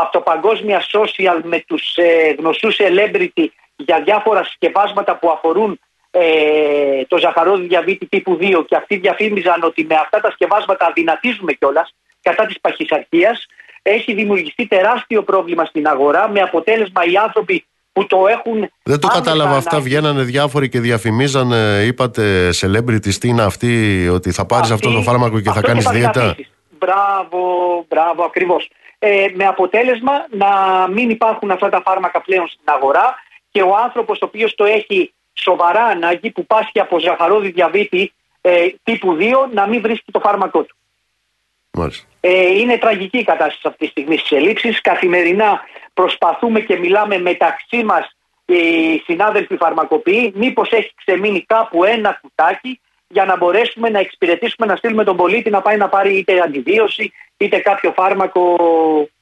[0.01, 5.81] από το παγκόσμια social με τους ε, γνωστούς celebrity για διάφορα συσκευάσματα που αφορούν
[6.11, 11.53] ε, το ζαχαρόδι διαβήτη τύπου 2 και αυτοί διαφήμιζαν ότι με αυτά τα συσκευάσματα αδυνατίζουμε
[11.53, 13.47] κιόλας κατά της παχυσαρχίας
[13.83, 18.71] έχει δημιουργηθεί τεράστιο πρόβλημα στην αγορά με αποτέλεσμα οι άνθρωποι που το έχουν.
[18.83, 19.81] Δεν το κατάλαβα αυτά.
[19.81, 25.41] Βγαίνανε διάφοροι και διαφημίζανε, είπατε celebrities, τι είναι αυτή, ότι θα πάρεις αυτό το φάρμακο
[25.41, 26.37] και θα κάνεις δίαιτα;
[26.79, 27.41] Μπράβο,
[27.89, 28.69] μπράβο, ακριβώς.
[29.07, 30.49] Ε, με αποτέλεσμα να
[30.89, 33.15] μην υπάρχουν αυτά τα φάρμακα πλέον στην αγορά
[33.51, 38.67] και ο άνθρωπος ο οποίος το έχει σοβαρά ανάγκη, που πάσχει από ζαχαρόδι διαβήτη ε,
[38.83, 40.77] τύπου 2, να μην βρίσκει το φάρμακό του.
[42.21, 44.81] Ε, είναι τραγική η κατάσταση αυτή τη στιγμή στις ελλείψεις.
[44.81, 45.61] Καθημερινά
[45.95, 53.25] προσπαθούμε και μιλάμε μεταξύ μας οι συνάδελφοι φαρμακοποιοί, μήπως έχει ξεμείνει κάπου ένα κουτάκι για
[53.25, 57.59] να μπορέσουμε να εξυπηρετήσουμε, να στείλουμε τον πολίτη να πάει να πάρει είτε αντιβίωση είτε
[57.59, 58.57] κάποιο φάρμακο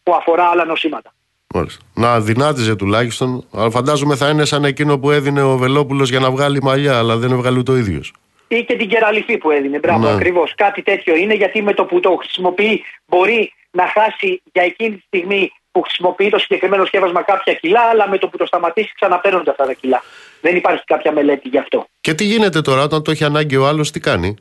[0.02, 1.12] που αφορά άλλα νοσήματα.
[1.54, 1.84] Μάλιστα.
[1.94, 3.44] Να δυνάτιζε τουλάχιστον.
[3.52, 7.16] Αλλά φαντάζομαι θα είναι σαν εκείνο που έδινε ο Βελόπουλος για να βγάλει μαλλιά, αλλά
[7.16, 8.12] δεν έβγαλε το ίδιος.
[8.48, 9.78] Ή και την κεραλιφή που έδινε.
[9.78, 10.12] Μπράβο, ναι.
[10.12, 10.54] ακριβώς.
[10.54, 15.02] Κάτι τέτοιο είναι γιατί με το που το χρησιμοποιεί μπορεί να χάσει για εκείνη τη
[15.06, 19.50] στιγμή που χρησιμοποιεί το συγκεκριμένο σκεύασμα κάποια κιλά, αλλά με το που το σταματήσει ξαναπαίρνονται
[19.50, 20.02] αυτά τα κιλά.
[20.40, 21.86] Δεν υπάρχει κάποια μελέτη γι' αυτό.
[22.00, 24.36] Και τι γίνεται τώρα όταν το έχει ανάγκη ο άλλος, τι κάνει;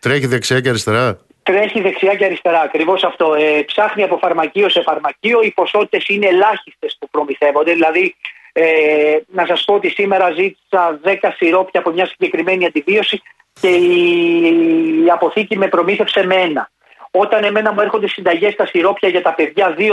[0.00, 1.18] Τρέχει δεξιά και αριστερά;
[1.52, 2.60] Τρέχει δεξιά και αριστερά.
[2.60, 3.34] Ακριβώς αυτό.
[3.34, 5.42] Ε, ψάχνει από φαρμακείο σε φαρμακείο.
[5.42, 7.72] Οι ποσότητες είναι ελάχιστες που προμηθεύονται.
[7.72, 8.14] Δηλαδή,
[8.52, 13.22] ε, Ε, να σας πω ότι σήμερα ζήτησα 10 σιρόπια από μια συγκεκριμένη αντιβίωση
[13.60, 16.70] και η, η αποθήκη με προμήθευσε με ένα.
[17.10, 19.86] Όταν εμένα μου έρχονται συνταγές στα σιρόπια για τα παιδιά 2-2,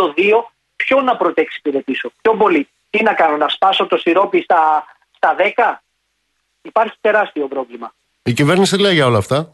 [0.76, 4.86] ποιο να πρωτεξυπηρετήσω, ποιο πολύ; Τι να κάνω, να σπάσω το σιρόπι στα,
[5.16, 5.82] στα 10.
[6.62, 7.94] Υπάρχει τεράστιο πρόβλημα.
[8.24, 9.52] Η κυβέρνηση λέει για όλα αυτά.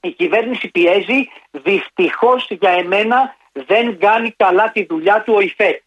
[0.00, 5.80] Η κυβέρνηση πιέζει, δυστυχώς για εμένα δεν κάνει καλά τη δουλειά του ο ΙΦΕΤ.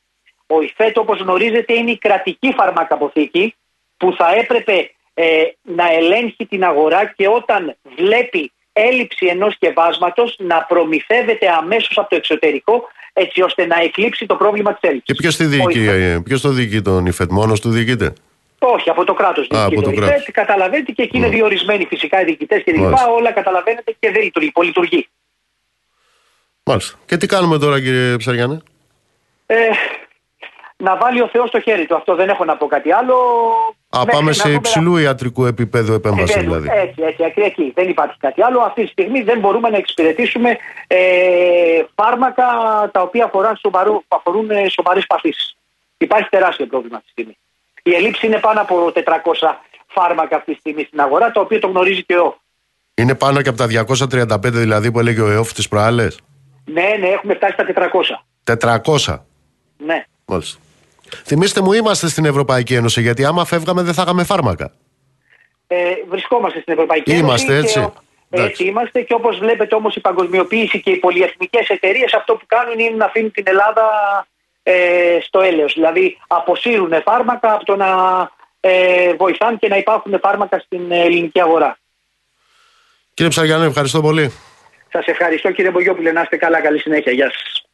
[0.47, 3.55] Ο ΙΦΕΤ όπως γνωρίζετε είναι η κρατική φαρμακαποθήκη
[3.97, 10.63] που θα έπρεπε ε, να ελέγχει την αγορά και όταν βλέπει έλλειψη ενός σκευάσματος να
[10.63, 15.15] προμηθεύεται αμέσως από το εξωτερικό έτσι ώστε να εκλείψει το πρόβλημα της έλλειψης.
[15.15, 18.13] Και ποιος, τη διοικεί, ε, ποιος το διοικεί τον ΙΦΕΤ, μόνος του διοικείται;
[18.63, 20.31] Όχι, από το κράτος από το κράτος.
[20.31, 23.07] Καταλαβαίνετε και εκεί είναι διορισμένοι φυσικά οι διοικητές και λοιπά.
[23.07, 24.51] Όλα καταλαβαίνετε και δεν λειτουργεί.
[24.51, 25.07] Πολυλειτουργεί.
[26.63, 26.97] Μάλιστα.
[27.05, 28.61] Και τι κάνουμε τώρα, κύριε Ψαριάννη.
[29.45, 29.55] Ε,
[30.77, 31.95] να βάλει ο Θεός το χέρι του.
[31.95, 33.15] Αυτό δεν έχω να πω κάτι άλλο.
[33.89, 36.69] Α, πάμε σε υψηλού ιατρικού επίπεδου επέμβαση δηλαδή.
[36.73, 37.71] Έτσι, έτσι, εκεί.
[37.75, 38.59] Δεν υπάρχει κάτι άλλο.
[38.59, 40.57] Αυτή τη στιγμή δεν μπορούμε να εξυπηρετήσουμε
[40.87, 42.43] ε, φάρμακα
[42.91, 45.55] τα οποία αφορά σοβαρού, αφορούν σοβαρές παθήσεις.
[45.97, 47.37] Υπάρχει τεράστιο πρόβλημα αυτή τη στιγμή.
[47.83, 48.99] Η ελλείψη είναι πάνω από 400
[49.87, 52.37] φάρμακα αυτή τη στιγμή στην αγορά, το οποίο το γνωρίζει και ο
[52.95, 56.19] Είναι πάνω και από τα 235 δηλαδή που έλεγε ο ΕΟΦ τις προάλλες;
[56.65, 57.89] Ναι, ναι, έχουμε φτάσει στα
[58.45, 58.81] 400.
[59.05, 59.19] 400.
[59.77, 60.05] Ναι.
[60.25, 60.59] Μάλιστα.
[61.25, 64.71] Θυμήστε μου, είμαστε στην Ευρωπαϊκή Ένωση, γιατί άμα φεύγαμε δεν θα είχαμε φάρμακα.
[65.67, 67.79] Ε, βρισκόμαστε στην Ευρωπαϊκή Είμαστε, Ένωση.
[67.79, 67.93] έτσι.
[68.29, 72.45] Και, έτσι είμαστε και όπως βλέπετε όμως η παγκοσμιοποίηση και οι πολυεθνικές εταιρείες αυτό που
[72.47, 73.81] κάνουν είναι να αφήνουν την Ελλάδα
[74.63, 75.73] ε, στο έλεος.
[75.73, 77.87] Δηλαδή αποσύρουν φάρμακα από το να
[78.59, 81.77] ε, βοηθάνε και να υπάρχουν φάρμακα στην ελληνική αγορά.
[83.13, 84.31] Κύριε Ψαριανέ, ευχαριστώ πολύ.
[84.91, 87.11] Σας ευχαριστώ κύριε Μπογιόπουλε, να είστε καλά, καλή συνέχεια.
[87.11, 87.65] Γεια σας.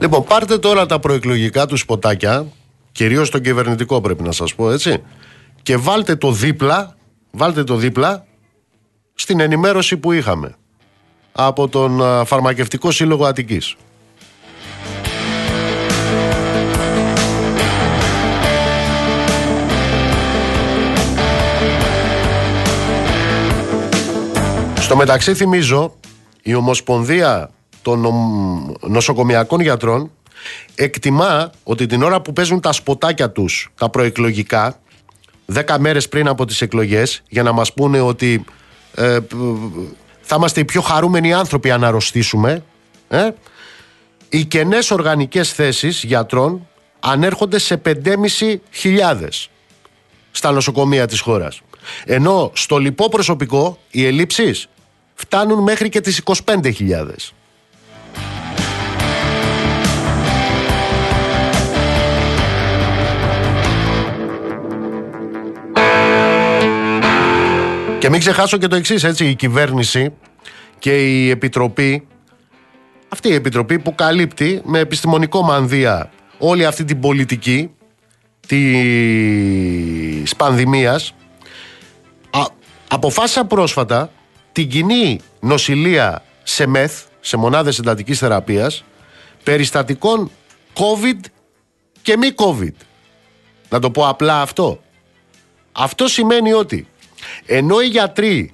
[0.00, 2.46] Λοιπόν, πάρτε τώρα τα προεκλογικά του σποτάκια,
[2.92, 5.02] κυρίως το κυβερνητικό πρέπει να σας πω έτσι,
[5.62, 6.96] και βάλτε το δίπλα,
[7.36, 8.26] βάλτε το δίπλα
[9.14, 10.54] στην ενημέρωση που είχαμε
[11.32, 13.76] από τον α, Φαρμακευτικό Σύλλογο Αττικής.
[24.80, 25.94] Στο μεταξύ θυμίζω
[26.42, 27.50] η Ομοσπονδία
[27.82, 30.10] των νομ- νοσοκομιακών γιατρών
[30.74, 34.80] εκτιμά ότι την ώρα που παίζουν τα σποτάκια τους, τα προεκλογικά,
[35.54, 38.44] 10 μέρες πριν από τις εκλογές, για να μας πούνε ότι
[38.94, 39.32] ε, π-
[40.20, 42.62] θα είμαστε οι πιο χαρούμενοι άνθρωποι αν αρρωστήσουμε,
[43.08, 43.28] ε,
[44.28, 46.68] οι κενές οργανικές θέσεις γιατρών
[47.00, 49.48] ανέρχονται σε 5.500
[50.30, 51.60] στα νοσοκομεία της χώρας.
[52.04, 54.68] Ενώ στο λοιπό προσωπικό οι ελλείψεις
[55.14, 57.32] φτάνουν μέχρι και τις 25.000.
[68.06, 70.12] Και μην ξεχάσω και το εξής, έτσι, η κυβέρνηση
[70.78, 72.06] και η επιτροπή,
[73.08, 77.70] αυτή η επιτροπή που καλύπτει με επιστημονικό μανδύα όλη αυτή την πολιτική
[78.46, 81.14] της πανδημίας,
[82.30, 82.44] α,
[82.88, 84.10] αποφάσισα πρόσφατα
[84.52, 88.84] την κοινή νοσηλεία σε ΜΕΘ, σε μονάδες εντατικής θεραπείας,
[89.42, 90.30] περιστατικών
[90.74, 91.20] COVID
[92.02, 92.74] και μη COVID.
[93.68, 94.80] Να το πω απλά αυτό.
[95.72, 96.88] Αυτό σημαίνει ότι
[97.46, 98.52] ενώ οι γιατροί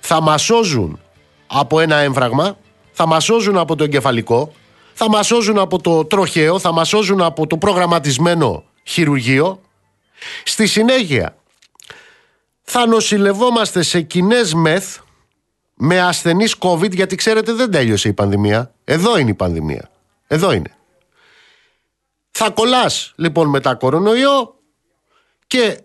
[0.00, 1.00] θα μας σώζουν
[1.46, 2.58] από ένα έμφραγμα,
[2.92, 4.52] θα μας σώζουν από το εγκεφαλικό,
[4.94, 9.60] θα μας σώζουν από το τροχαίο, θα μας σώζουν από το προγραμματισμένο χειρουργείο,
[10.44, 11.36] στη συνέχεια
[12.62, 14.98] θα νοσηλευόμαστε σε κοινές μεθ
[15.74, 18.74] με ασθενείς COVID, γιατί ξέρετε δεν τέλειωσε η πανδημία.
[18.84, 19.90] Εδώ είναι η πανδημία.
[20.26, 20.76] Εδώ είναι.
[22.30, 24.54] Θα κολλάς λοιπόν μετά κορονοϊό
[25.46, 25.80] και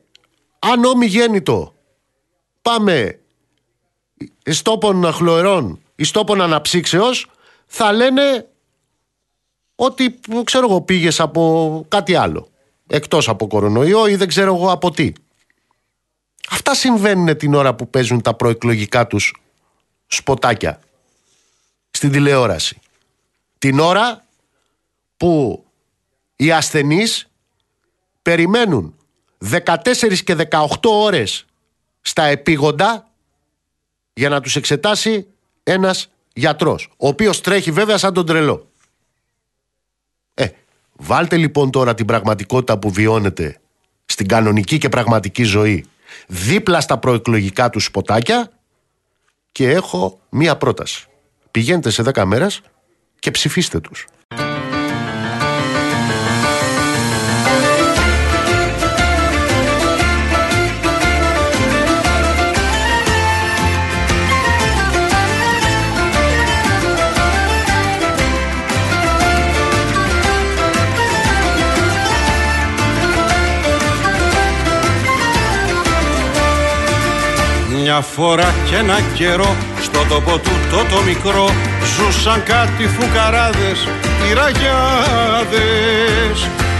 [0.59, 1.73] αν ομιγέννητο
[2.63, 3.19] πάμε
[4.43, 7.27] στόπων χλωερών ή στόπων αναψύξεως
[7.65, 8.47] θα λένε
[9.75, 12.47] ότι ξέρω εγώ πήγες από κάτι άλλο
[12.87, 15.11] εκτός από κορονοϊό ή δεν ξέρω εγώ από τι.
[16.49, 19.35] Αυτά συμβαίνουν την ώρα που παίζουν τα προεκλογικά τους
[20.07, 20.79] σποτάκια
[21.91, 22.79] στην τηλεόραση.
[23.57, 24.25] Την ώρα
[25.17, 25.63] που
[26.35, 27.27] οι ασθενείς
[28.21, 28.95] περιμένουν
[29.51, 31.45] 14 και 18 ώρες
[32.03, 33.11] στα επίγοντα
[34.13, 35.27] για να τους εξετάσει
[35.63, 38.71] ένας γιατρός, ο οποίος τρέχει βέβαια σαν τον τρελό.
[40.33, 40.47] Ε,
[40.93, 43.57] βάλτε λοιπόν τώρα την πραγματικότητα που βιώνετε
[44.05, 45.85] στην κανονική και πραγματική ζωή
[46.27, 48.51] δίπλα στα προεκλογικά τους σποτάκια
[49.51, 51.07] και έχω μία πρόταση.
[51.51, 52.61] Πηγαίνετε σε 10 μέρες
[53.19, 54.07] και ψηφίστε τους.
[77.93, 81.49] Μια φορά και ένα καιρό στο τόπο του το, το μικρό
[81.93, 83.79] Ζούσαν κάτι φουκαράδες,
[84.19, 84.87] πυραγιάδες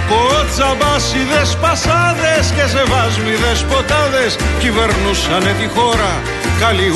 [0.09, 6.11] Κοτσαμπάσιδες, πασάδες και σεβάσμιδες ποτάδες Κυβερνούσανε τη χώρα
[6.59, 6.89] καλή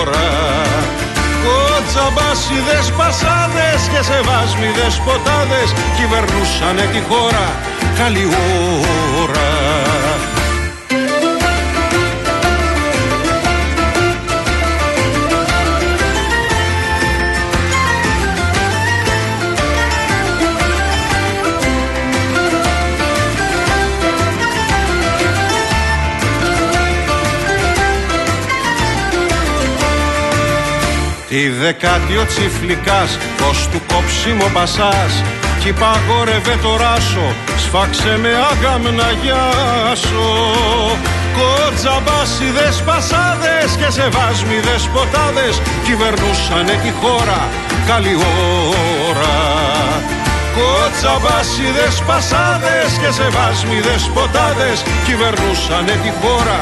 [0.00, 0.26] ώρα.
[1.44, 7.46] Κοτσαμπάσιδες, πασάδες και σεβάσμιδες ποτάδες Κυβερνούσανε τη χώρα
[7.98, 8.24] καλή
[9.22, 9.29] ώρα
[31.40, 35.12] Τη δεκάτη ο τσιφλικάς, πως του κόψιμο μπασάς.
[35.60, 37.28] Κι παγόρευε το ράσο,
[37.64, 40.28] σφάξε με άγαμ να γιάσω.
[41.38, 45.54] Κοτζαμπάσιδες πασάδες και σεβάσμιδες ποτάδες
[45.86, 47.40] Κυβερνούσανε τη χώρα,
[47.88, 48.14] καλή
[49.08, 49.36] ώρα.
[50.56, 56.60] Κοτσαμπάσιδες πασάδες και σεβάσμιδες ποτάδες Κυβερνούσανε τη χώρα,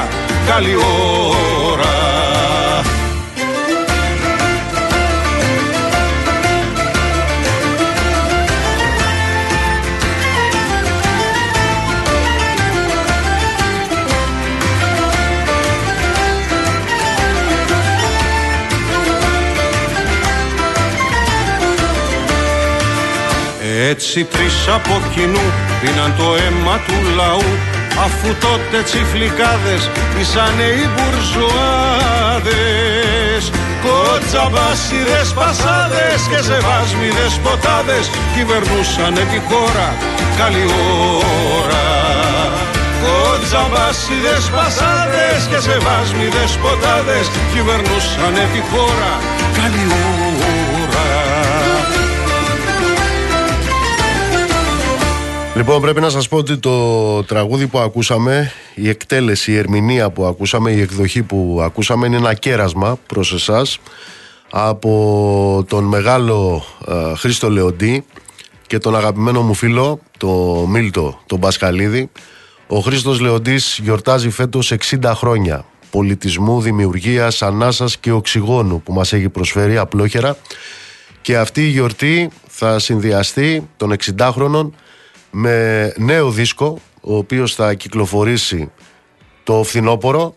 [0.49, 0.75] καλή
[1.71, 2.58] ώρα
[23.93, 25.45] Έτσι τρεις από κοινού
[25.81, 27.51] πίναν το αίμα του λαού
[28.05, 29.83] Αφού τότε τσιφλικάδες
[30.21, 31.51] ήσανε οι μπουρζουάδες.
[33.83, 39.87] Κοτσαμπάσιδες, πασάδες και σεβάσμιδες ποτάδες Κυβερνούσανε τη χώρα.
[40.39, 40.65] Καλή
[41.57, 41.85] ώρα.
[43.03, 49.11] Κοτσαμπάσιδες, πασάδες και σεβάσμιδες ποτάδες Κυβερνούσανε τη χώρα.
[49.59, 50.08] Καλή ώρα
[55.59, 60.25] Λοιπόν, πρέπει να σας πω ότι το τραγούδι που ακούσαμε, η εκτέλεση, η ερμηνεία που
[60.25, 63.79] ακούσαμε, η εκδοχή που ακούσαμε είναι ένα κέρασμα προς εσάς
[64.51, 68.05] από τον μεγάλο ε, Χρήστο Λεοντή
[68.67, 70.27] και τον αγαπημένο μου φίλο, το
[70.69, 72.09] Μίλτο, τον Πασχαλίδη.
[72.67, 79.29] Ο Χρήστος Λεοντής γιορτάζει φέτος 60 χρόνια πολιτισμού, δημιουργίας, ανάσας και οξυγόνου που μας έχει
[79.29, 80.37] προσφέρει απλόχερα
[81.21, 84.69] και αυτή η γιορτή θα συνδυαστεί των 60χρονων
[85.31, 88.71] με νέο δίσκο ο οποίος θα κυκλοφορήσει
[89.43, 90.35] το φθινόπωρο.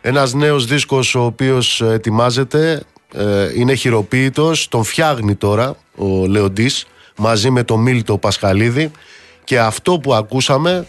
[0.00, 2.82] Ένας νέος δίσκος ο οποίος ετοιμάζεται
[3.14, 8.90] ε, είναι χειροποίητος τον φτιάχνει τώρα ο Λεοντής μαζί με τον Μίλτο Πασχαλίδη.
[9.44, 10.86] Και αυτό που ακούσαμε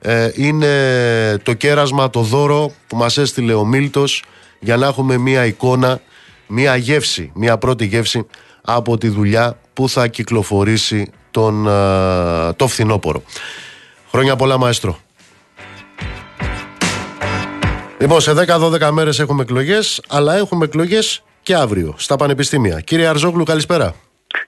[0.00, 4.24] ε, είναι το κέρασμα, το δώρο που μας έστειλε ο Μίλτος
[4.60, 6.00] για να έχουμε μία εικόνα,
[6.46, 8.26] μία γεύση, μία πρώτη γεύση
[8.62, 11.64] από τη δουλειά που θα κυκλοφορήσει τον,
[12.56, 13.22] το φθινόπωρο.
[14.10, 14.98] Χρόνια πολλά μαέστρο.
[17.98, 22.80] Λοιπόν, σε 10-12 μέρες έχουμε εκλογές, αλλά έχουμε εκλογές και αύριο στα πανεπιστήμια.
[22.80, 23.94] Κύριε Αρζόγλου, καλησπέρα.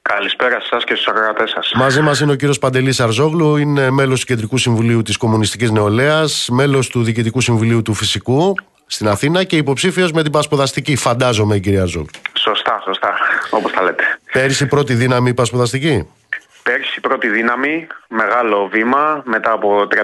[0.03, 1.73] Καλησπέρα σας και στους ακροατές σας.
[1.75, 6.49] Μαζί μας είναι ο κύριος Παντελής Αρζόγλου, είναι μέλος του Κεντρικού Συμβουλίου της Κομμουνιστικής Νεολαίας,
[6.51, 8.55] μέλος του Διοικητικού Συμβουλίου του Φυσικού
[8.87, 12.11] στην Αθήνα και υποψήφιος με την Πασποδαστική, φαντάζομαι, κύριε Αρζόγλου.
[12.39, 13.13] Σωστά, σωστά,
[13.51, 14.03] όπως τα λέτε.
[14.33, 16.07] Πέρυσι πρώτη δύναμη Πασποδαστική;
[16.63, 19.97] Πέρσι πρώτη δύναμη, μεγάλο βήμα μετά από 35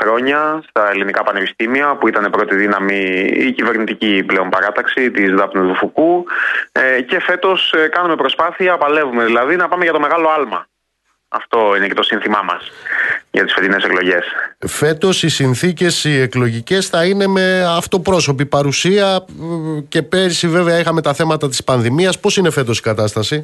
[0.00, 2.98] χρόνια στα ελληνικά πανεπιστήμια που ήταν πρώτη δύναμη
[3.36, 6.24] η κυβερνητική πλέον παράταξη της Δάπνου του Φουκού
[6.72, 10.66] ε, και φέτος ε, κάνουμε προσπάθεια, παλεύουμε δηλαδή να πάμε για το μεγάλο άλμα.
[11.28, 12.70] Αυτό είναι και το σύνθημά μας
[13.30, 14.24] για τις φετινές εκλογές.
[14.66, 19.24] Φέτος οι συνθήκες οι εκλογικές θα είναι με αυτοπρόσωπη παρουσία
[19.88, 22.20] και πέρσι βέβαια είχαμε τα θέματα της πανδημίας.
[22.20, 23.42] Πώς είναι φέτος η κατάσταση;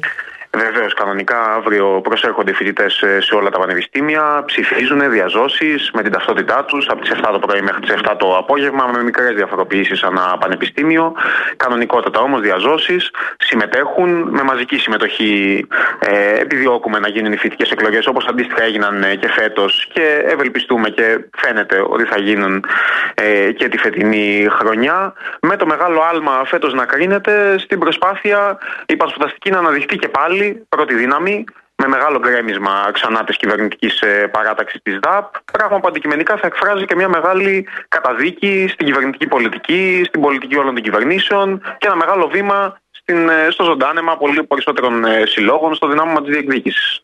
[0.57, 6.65] Βεβαίω, κανονικά αύριο προσέρχονται οι φοιτητές σε όλα τα πανεπιστήμια, ψηφίζουν διαζώσεις με την ταυτότητά
[6.65, 10.37] τους από τις 7 το πρωί μέχρι τις 7 το απόγευμα, με μικρές διαφοροποιήσεις ανά
[10.39, 11.13] πανεπιστήμιο.
[11.57, 15.67] Κανονικότατα όμως διαζώσεις, συμμετέχουν με μαζική συμμετοχή.
[15.99, 21.19] Ε, επιδιώκουμε να γίνουν οι φοιτητικές εκλογές όπως αντίστοιχα έγιναν και φέτος και ευελπιστούμε και
[21.37, 22.65] φαίνεται ότι θα γίνουν
[23.13, 25.13] ε, και τη φετινή χρονιά.
[25.41, 30.65] Με το μεγάλο άλμα φέτος να κρίνεται στην προσπάθεια η Πασπουδαστική να αναδειχθεί και πάλι
[30.69, 31.43] πρώτη δύναμη
[31.81, 35.25] με μεγάλο γκρέμισμα ξανά της κυβερνητικής ε, παράταξης της ΔΑΠ.
[35.51, 40.73] Πράγμα που αντικειμενικά θα εκφράζει και μια μεγάλη καταδίκη στην κυβερνητική πολιτική, στην πολιτική όλων
[40.73, 45.87] των κυβερνήσεων και ένα μεγάλο βήμα στην, ε, στο ζωντάνεμα πολύ περισσότερων ε, συλλόγων, στο
[45.87, 46.99] δυνάμωμα της διεκδίκησης.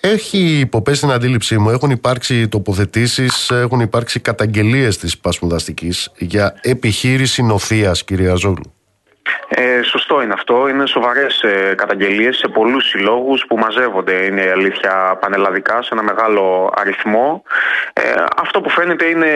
[0.00, 7.42] Έχει υποπέσει την αντίληψή μου, έχουν υπάρξει τοποθετήσεις, έχουν υπάρξει καταγγελίες της Πασμουδαστικής για επιχείρηση
[7.42, 8.75] νοθείας, κυρία Ζόγλου.
[9.48, 10.68] Ε, σωστό είναι αυτό.
[10.68, 16.02] Είναι σοβαρές ε, καταγγελίες σε πολλούς συλλόγους που μαζεύονται, είναι η αλήθεια, πανελλαδικά σε ένα
[16.02, 17.42] μεγάλο αριθμό.
[17.92, 19.30] Ε, αυτό που φαίνεται είναι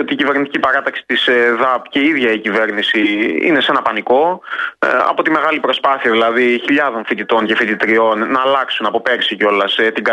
[0.00, 3.00] ότι η κυβερνητική παράταξη της ε, ΔΑΠ και η ίδια η κυβέρνηση
[3.42, 4.40] είναι σε ένα πανικό.
[4.78, 9.76] Ε, από τη μεγάλη προσπάθεια δηλαδή χιλιάδων φοιτητών και φοιτητριών να αλλάξουν από πέρσι κιόλας
[9.76, 10.04] ε, την,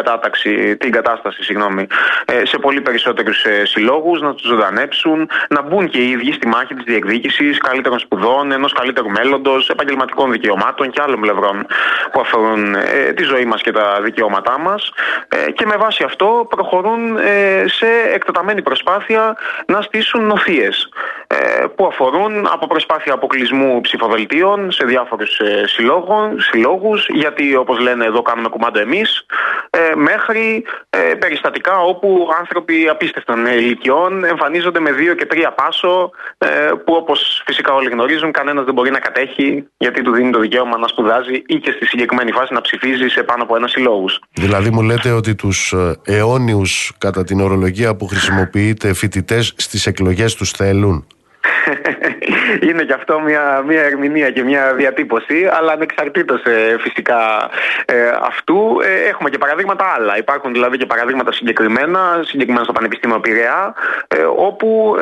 [0.77, 1.87] την κατάσταση συγγνώμη,
[2.25, 6.47] ε, σε πολύ περισσότερους ε, συλλόγους, να τους ζωντανέψουν, να μπουν και οι ίδιοι στη
[6.47, 11.65] μάχη της διεκδίκησης καλύτερων σπουδών, ενός καλύτερου μέλλοντος, επαγγελματικών δικαιωμάτων και άλλων πλευρών
[12.11, 14.91] που αφορούν ε, τη ζωή μας και τα δικαιώματά μας.
[15.27, 20.89] Ε, και με βάση αυτό προχωρούν ε, σε εκτεταμένη προσπάθεια να στήσουν νοθείες
[21.75, 25.41] που αφορούν από προσπάθεια αποκλεισμού ψηφοδελτίων σε διάφορους
[26.51, 29.25] συλλόγους, γιατί όπως λένε εδώ κάνουμε κουμάντο εμείς,
[29.95, 30.63] μέχρι
[31.19, 36.11] περιστατικά όπου άνθρωποι απίστευτων ηλικιών εμφανίζονται με δύο και τρία πάσο,
[36.85, 40.77] που όπως φυσικά όλοι γνωρίζουν, κανένας δεν μπορεί να κατέχει, γιατί του δίνει το δικαίωμα
[40.77, 44.19] να σπουδάζει ή και στη συγκεκριμένη φάση να ψηφίζει σε πάνω από ένα συλλόγους.
[44.33, 50.35] Δηλαδή, μου λέτε ότι τους ε, αιώνιους, κατά την ορολογία που χρησιμοποιείτε, φοιτητές στις εκλογές
[50.35, 51.07] τους θέλουν;
[52.61, 57.49] Είναι και αυτό μια, μια ερμηνεία και μια διατύπωση, αλλά ανεξαρτήτως ε, φυσικά
[57.85, 60.17] ε, αυτού ε, έχουμε και παραδείγματα άλλα.
[60.17, 63.73] Υπάρχουν δηλαδή και παραδείγματα συγκεκριμένα, συγκεκριμένα στο Πανεπιστήμιο Πειραιά,
[64.35, 64.97] όπου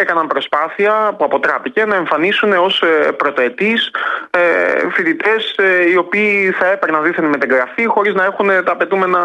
[0.00, 2.82] έκαναν προσπάθεια που αποτράπηκε να εμφανίσουν ως
[3.16, 3.90] πρωτοετής
[4.90, 5.56] φοιτητές
[5.92, 9.20] οι οποίοι θα έπαιρναν δίθεν μετεγγραφή χωρίς να έχουν τα απαιτούμενα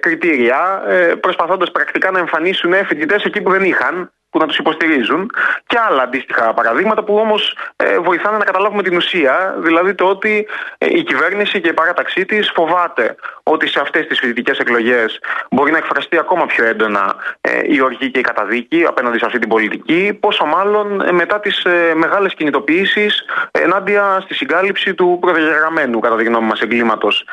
[0.00, 0.82] κριτήρια,
[1.20, 5.30] προσπαθώντας πρακτικά να εμφανίσουν φοιτητές εκεί που δεν είχαν που να τους υποστηρίζουν
[5.66, 10.46] και άλλα αντίστοιχα παραδείγματα που όμως ε, βοηθάνε να καταλάβουμε την ουσία, δηλαδή το ότι
[10.78, 15.70] ε, η κυβέρνηση και η παράταξή της φοβάται ότι σε αυτές τις φοιτητικές εκλογές μπορεί
[15.70, 19.48] να εκφραστεί ακόμα πιο έντονα ε, η οργή και η καταδίκη απέναντι σε αυτή την
[19.48, 26.16] πολιτική, πόσο μάλλον ε, μετά τις ε, μεγάλες κινητοποιήσεις ενάντια στη συγκάλυψη του προδιαγεγραμμένου, κατά
[26.16, 27.24] τη γνώμη μας, εγκλήματος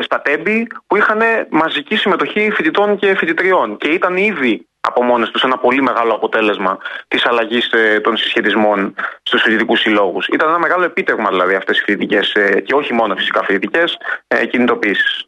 [0.00, 5.42] στα Τέμπη, που είχαν μαζική συμμετοχή φοιτητών και φοιτητριών και ήταν ήδη από μόνες τους
[5.42, 6.78] ένα πολύ μεγάλο αποτέλεσμα
[7.08, 10.26] της αλλαγής ε, των συσχετισμών στους φοιτητικούς συλλόγους.
[10.26, 13.96] Ήταν ένα μεγάλο επίτευγμα δηλαδή αυτές οι φοιτητικές ε, και όχι μόνο φυσικά φοιτητικές
[14.28, 15.26] ε, κινητοποιήσει.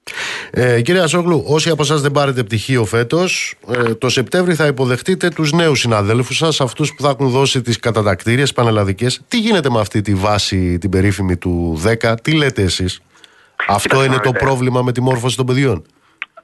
[0.51, 5.29] Ε, κύριε Ασόγλου, όσοι από εσάς δεν πάρετε πτυχίο φέτος, ε, το Σεπτέμβρη θα υποδεχτείτε
[5.29, 9.21] τους νέους συναδέλφους σας, αυτούς που θα έχουν δώσει τις κατατακτήριες πανελλαδικές.
[9.29, 13.01] Τι γίνεται με αυτή τη βάση, την περίφημη του 10, τι λέτε εσείς;
[13.69, 15.85] Αυτό είναι το πρόβλημα με τη μόρφωση των παιδιών.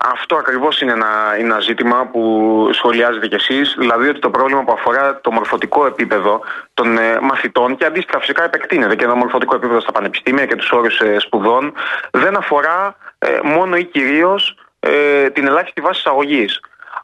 [0.04, 4.72] Αυτό ακριβώς είναι ένα, ένα ζήτημα που σχολιάζετε κι εσείς, δηλαδή ότι το πρόβλημα που
[4.72, 6.40] αφορά το μορφωτικό επίπεδο
[6.74, 10.70] των ε, μαθητών και αντίστοιχα φυσικά επεκτείνεται και το μορφωτικό επίπεδο στα πανεπιστήμια και τους
[10.70, 11.72] όρους ε, σπουδών,
[12.10, 16.60] δεν αφορά ε, μόνο ή κυρίως ε, την ελάχιστη βάση εισαγωγής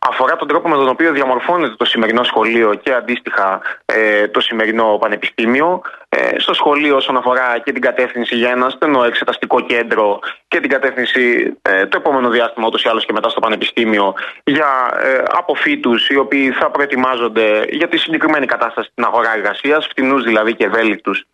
[0.09, 4.99] αφορά τον τρόπο με τον οποίο διαμορφώνεται το σημερινό σχολείο και αντίστοιχα ε, το σημερινό
[5.01, 5.83] πανεπιστήμιο.
[6.09, 10.19] Ε, στο σχολείο όσον αφορά και την κατεύθυνση για ένα στενό εξεταστικό κέντρο
[10.49, 14.15] και την κατεύθυνση ε, το επόμενο διάστημα ούτως ή άλλως και μετά στο πανεπιστήμιο
[14.45, 14.69] για
[15.03, 20.55] ε, αποφύτους οι οποίοι θα προετοιμάζονται για τη συγκεκριμένη κατάσταση στην αγορά εργασίας, φτηνούς δηλαδή
[20.55, 21.25] και ευέλικτους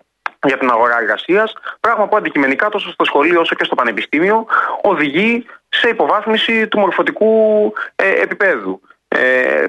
[0.47, 4.47] για την αγορά εργασίας, πράγμα που αντικειμενικά τόσο στο σχολείο όσο και στο πανεπιστήμιο
[4.83, 8.81] οδηγεί σε υποβάθμιση του μορφωτικού ε, επίπεδου.
[9.09, 9.65] Ε,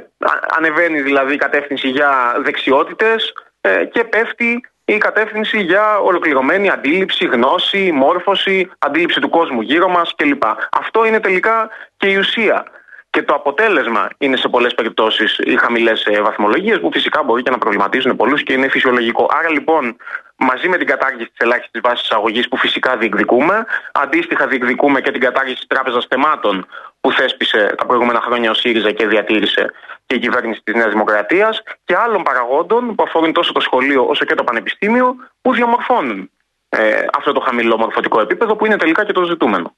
[0.58, 7.92] ανεβαίνει δηλαδή η κατεύθυνση για δεξιότητες ε, και πέφτει η κατεύθυνση για ολοκληρωμένη αντίληψη, γνώση,
[7.92, 10.44] μόρφωση, αντίληψη του κόσμου γύρω μας κλπ.
[10.72, 12.66] Αυτό είναι τελικά και η ουσία.
[13.12, 17.52] Και το αποτέλεσμα είναι σε πολλές περιπτώσεις οι χαμηλές ε, βαθμολογίες, που φυσικά μπορεί και
[17.52, 19.30] να προβληματίζουν πολλούς και είναι φυσιολογικό.
[19.40, 19.96] Άρα λοιπόν,
[20.36, 25.22] μαζί με την κατάργηση της ελάχιστης βάσης εισαγωγής, που φυσικά διεκδικούμε, αντίστοιχα διεκδικούμε και την
[25.22, 26.66] κατάργηση της Τράπεζας Θεμάτων,
[27.02, 29.72] που θέσπισε τα προηγούμενα χρόνια ο ΣΥΡΙΖΑ και διατήρησε
[30.06, 34.26] και η κυβέρνηση της Νέας Δημοκρατίας, και άλλων παραγόντων που αφορούν τόσο το σχολείο όσο
[34.26, 36.30] και το πανεπιστήμιο, που διαμορφώνουν
[36.70, 39.76] ε, αυτό το χαμηλό μορφωτικό επίπεδο που είναι τελικά και το ζητούμενο.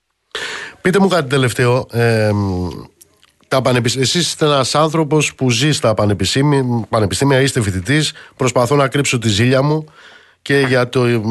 [0.81, 1.85] Πείτε μου κάτι τελευταίο.
[1.91, 2.31] Ε,
[3.61, 8.13] τα Εσείς είστε ένας άνθρωπος που ζει στα πανεπιστήμια, πανεπιστήμια είστε φοιτητής.
[8.35, 9.85] Προσπαθώ να κρύψω τη ζήλια μου
[10.41, 11.21] και για το,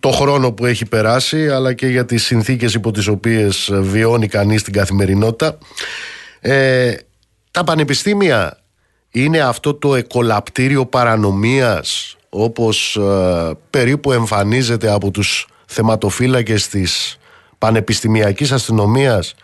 [0.00, 4.62] το χρόνο που έχει περάσει αλλά και για τις συνθήκες υπό τις οποίες βιώνει κανείς
[4.62, 5.58] την καθημερινότητα.
[6.40, 6.94] Ε,
[7.50, 8.58] τα πανεπιστήμια
[9.10, 17.18] είναι αυτό το εκολαπτήριο παρανομίας όπως ε, περίπου εμφανίζεται από τους θεματοφύλακες της
[17.58, 19.34] πανεπιστημιακής αστυνομίας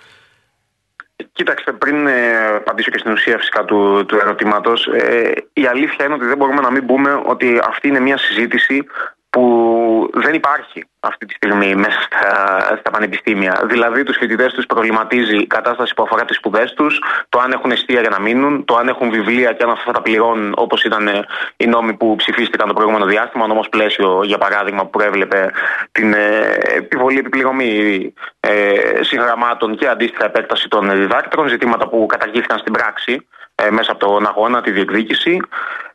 [1.32, 6.14] Κοίταξτε, πριν ε, απαντήσω και στην ουσία φυσικά του, του ερωτήματος, ε, η αλήθεια είναι
[6.14, 8.86] ότι δεν μπορούμε να μην πούμε ότι αυτή είναι μια συζήτηση
[9.34, 13.62] που δεν υπάρχει αυτή τη στιγμή μέσα στα, στα πανεπιστήμια.
[13.64, 17.70] Δηλαδή, τους φοιτητές τους προβληματίζει η κατάσταση που αφορά τις σπουδές τους, το αν έχουν
[17.70, 20.84] εστία για να μείνουν, το αν έχουν βιβλία και αν αυτά θα τα πληρώνουν όπως
[20.84, 21.24] ήταν ε,
[21.56, 23.46] οι νόμοι που ψηφίστηκαν το προηγούμενο διάστημα.
[23.46, 25.50] Νόμος πλαίσιο, για παράδειγμα, που προέβλεπε
[25.92, 28.52] την ε, επιβολή επιπληρωμή ε,
[29.00, 34.26] συγγραμμάτων και αντίστοιχα επέκταση των διδάκτρων, ζητήματα που καταργήθηκαν στην πράξη ε, μέσα από τον
[34.26, 35.40] αγώνα, τη διεκδίκηση.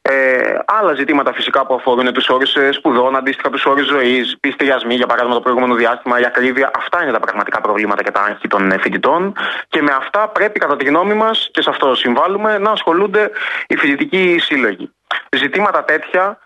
[0.01, 4.95] Ε, άλλα ζητήματα φυσικά που αφορούν τους όρους ε, σπουδών, αντίστοιχα τους όρους ζωής, πιστηριασμοί,
[4.95, 6.71] για παράδειγμα το προηγούμενο διάστημα, η ακρίβεια.
[6.75, 9.35] Αυτά είναι τα πραγματικά προβλήματα και τα άγχη των ε, φοιτητών.
[9.67, 13.31] Και με αυτά πρέπει, κατά τη γνώμη μας, και σε αυτό συμβάλλουμε, να ασχολούνται
[13.67, 14.91] οι φοιτητικοί σύλλογοι.
[15.37, 16.39] Ζητήματα τέτοια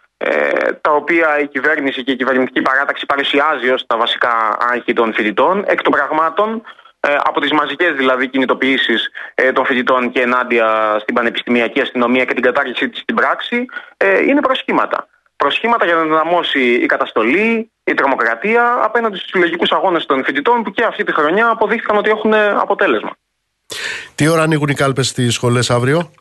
[0.81, 5.63] τα οποία η κυβέρνηση και η κυβερνητική παράταξη παρουσιάζει ως τα βασικά άγχη των φοιτητών,
[5.67, 6.82] εκ των πραγμάτων ε,
[7.23, 12.43] από τις μαζικές δηλαδή κινητοποιήσεις ε, των φοιτητών και ενάντια στην πανεπιστημιακή αστυνομία και την
[12.43, 13.65] κατάργησή της στην πράξη
[13.97, 15.07] ε, είναι προσχήματα.
[15.35, 20.71] Προσχήματα για να ενδυναμώσει η καταστολή, η τρομοκρατία απέναντι στους συλλογικούς αγώνες των φοιτητών που
[20.71, 23.11] και αυτή τη χρονιά αποδείχθηκαν ότι έχουν αποτέλεσμα.
[24.15, 26.11] Τι ώρα ανοίγουν οι κάλπες στις σχολές αύριο;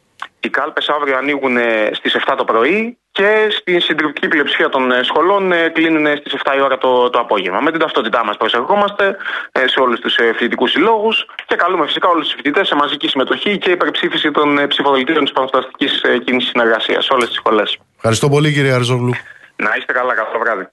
[0.40, 1.56] Οι κάλπες αύριο ανοίγουν
[1.92, 6.56] στις 7 το πρωί και στην συντριπτική πλειοψηφία των ε, σχολών ε, κλείνουν στις 7
[6.56, 7.60] η ώρα το, το απόγευμα.
[7.60, 9.16] Με την ταυτότητά μας προσερχόμαστε
[9.52, 13.58] ε, σε όλους τους φοιτητικούς συλλόγους και καλούμε φυσικά όλους τους φοιτητές σε μαζική συμμετοχή
[13.58, 15.86] και υπερψήφιση των ψηφοδελτίων της Παναστατική
[16.24, 17.78] Κίνησης Συνεργασίας σε όλες τις σχολές.
[17.96, 19.12] Ευχαριστώ πολύ κύριε Αριζόγλου.
[19.56, 20.68] Να είστε καλά, καλό βράδυ.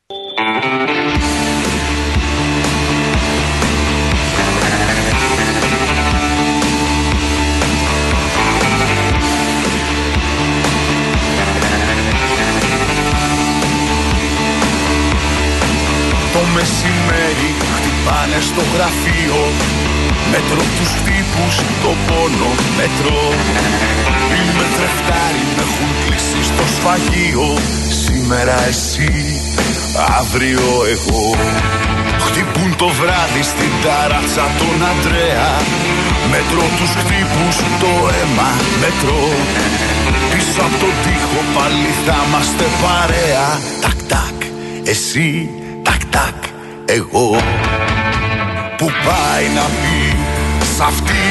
[16.60, 19.42] Μεσημέρι χτυπάνε στο γραφείο.
[20.32, 23.22] Μέτρο τους τύπους το πόνο μέτρο
[24.36, 27.48] Είμαι τρεφτάρι με έχουν κλείσει στο σφαγείο.
[28.04, 29.12] Σήμερα εσύ,
[30.20, 31.26] αύριο εγώ.
[32.26, 35.52] Χτυπούν το βράδυ στην ταράτσα τον Αντρέα.
[36.32, 38.50] Μέτρο τους χτύπους το αίμα
[38.82, 39.22] μέτρο
[40.32, 43.48] Πίσω από τον τοίχο πάλι θα είμαστε παρέα.
[43.84, 44.38] Τακ τακ,
[44.94, 45.30] εσύ
[45.90, 46.44] τακ τακ
[46.86, 47.30] εγώ.
[48.78, 50.16] Που πάει να πει
[50.76, 51.26] σ' αυτή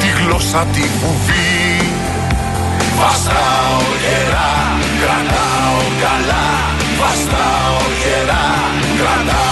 [0.00, 1.90] τη γλώσσα τη φουβή
[2.98, 4.52] Βαστάω γερά,
[5.00, 6.48] κρατάω καλά.
[6.98, 8.46] Βαστάω γερά,
[8.98, 9.47] κρατάω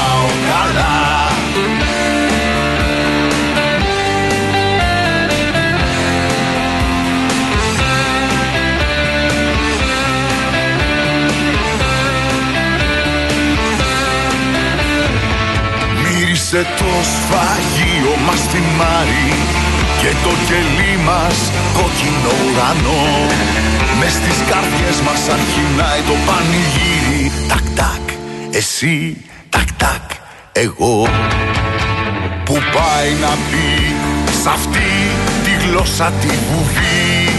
[16.57, 19.31] Σε το σφαγείο μας θυμάρει
[20.01, 21.39] και το κελί μας
[21.77, 23.05] κόκκινο ουρανό.
[23.99, 27.33] Μες στις καρδιές μας αρχινάει το πανηγύρι.
[27.49, 28.05] Τακ τακ,
[28.51, 29.16] εσύ,
[29.49, 30.07] τακ τακ,
[30.53, 31.09] εγώ.
[32.45, 33.69] Που πάει να πει
[34.43, 34.91] σ' αυτή
[35.45, 37.31] τη γλώσσα τη βουβή.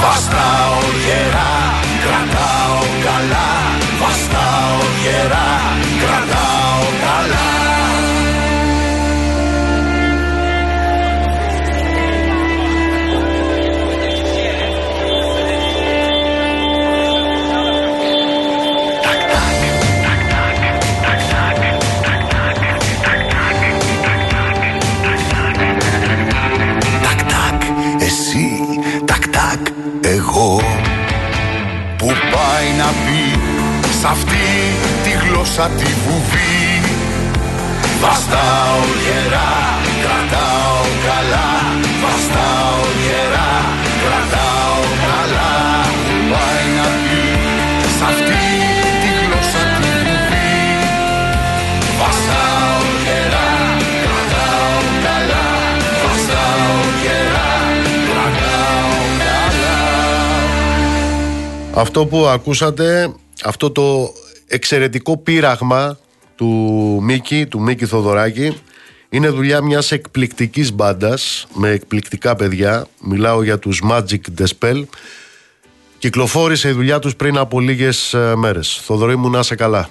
[0.00, 1.56] Βαστάω γερά,
[2.04, 3.50] κρατάω καλά.
[4.00, 5.50] Βαστάω γερά,
[6.02, 6.49] κρατάω
[30.20, 30.60] εγώ
[31.98, 33.22] Που πάει να πει
[34.00, 34.46] σ' αυτή
[35.04, 36.64] τη γλώσσα τη βουβή.
[38.00, 39.52] Βαστάω γερά,
[40.02, 41.50] κρατάω καλά.
[42.02, 43.52] Βαστάω γερά,
[44.02, 45.52] κρατάω καλά.
[46.06, 47.22] Που πάει να πει
[47.96, 48.49] σ' αυτή
[61.80, 64.12] Αυτό που ακούσατε, αυτό το
[64.46, 65.98] εξαιρετικό πείραγμα
[66.34, 66.46] του
[67.02, 68.56] Μίκη, του Μίκη Θοδωράκη.
[69.08, 72.86] Είναι δουλειά μιας εκπληκτικής μπάντας με εκπληκτικά παιδιά.
[73.00, 74.84] Μιλάω για τους Magic Despel.
[75.98, 78.80] Κυκλοφόρησε η δουλειά τους πριν από λίγες ε, μέρες.
[78.84, 79.90] Θοδωρή μου να είσαι καλά.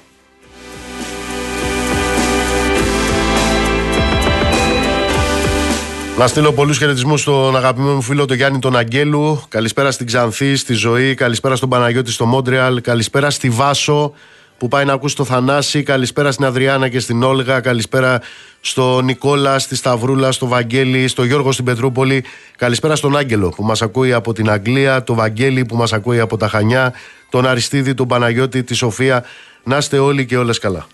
[6.19, 9.41] Να στείλω πολλούς χαιρετισμούς στον αγαπημένο μου φίλο τον Γιάννη τον Αγγέλου.
[9.47, 11.13] Καλησπέρα στην Ξανθή, στη Ζωή.
[11.13, 12.81] Καλησπέρα στον Παναγιώτη στο Μόντρεαλ.
[12.81, 14.13] Καλησπέρα στη Βάσο
[14.57, 15.83] που πάει να ακούσει το Θανάση.
[15.83, 17.59] Καλησπέρα στην Αδριάνα και στην Όλγα.
[17.59, 18.21] Καλησπέρα
[18.61, 22.23] στον Νικόλα, στη Σταυρούλα, στο Βαγγέλη, στο Γιώργο στην Πετρούπολη.
[22.57, 26.37] Καλησπέρα στον Άγγελο που μας ακούει από την Αγγλία, το Βαγγέλη που μας ακούει από
[26.37, 26.93] τα Χανιά,
[27.29, 29.23] τον Αριστίδη, τον Παναγιώτη, τη Σοφία.
[29.63, 30.87] Να είστε όλοι και όλες καλά.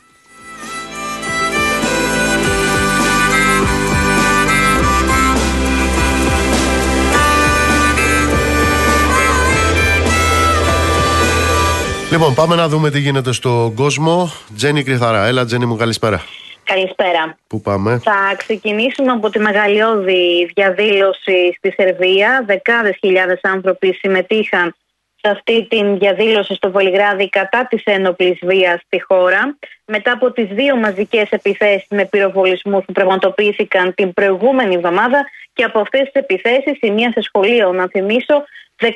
[12.15, 14.31] Λοιπόν, πάμε να δούμε τι γίνεται στον κόσμο.
[14.55, 15.25] Τζένι Κρυθαρά.
[15.25, 16.23] Έλα, Τζένι μου, καλησπέρα.
[16.63, 17.37] Καλησπέρα.
[17.47, 22.43] Πού πάμε; Θα ξεκινήσουμε από τη μεγαλειώδη διαδήλωση στη Σερβία.
[22.47, 24.75] Δεκάδες χιλιάδες άνθρωποι συμμετείχαν
[25.15, 29.57] σε αυτή τη διαδήλωση στο Βολιγράδι κατά της ένοπλης βίας στη χώρα.
[29.85, 35.79] Μετά από τις δύο μαζικές επιθέσεις με πυροβολισμούς που πραγματοποιήθηκαν την προηγούμενη εβδομάδα και από
[35.79, 38.43] αυτές τις επιθέσεις η μία σε σχολείο, να θυμίσω,
[38.81, 38.87] 17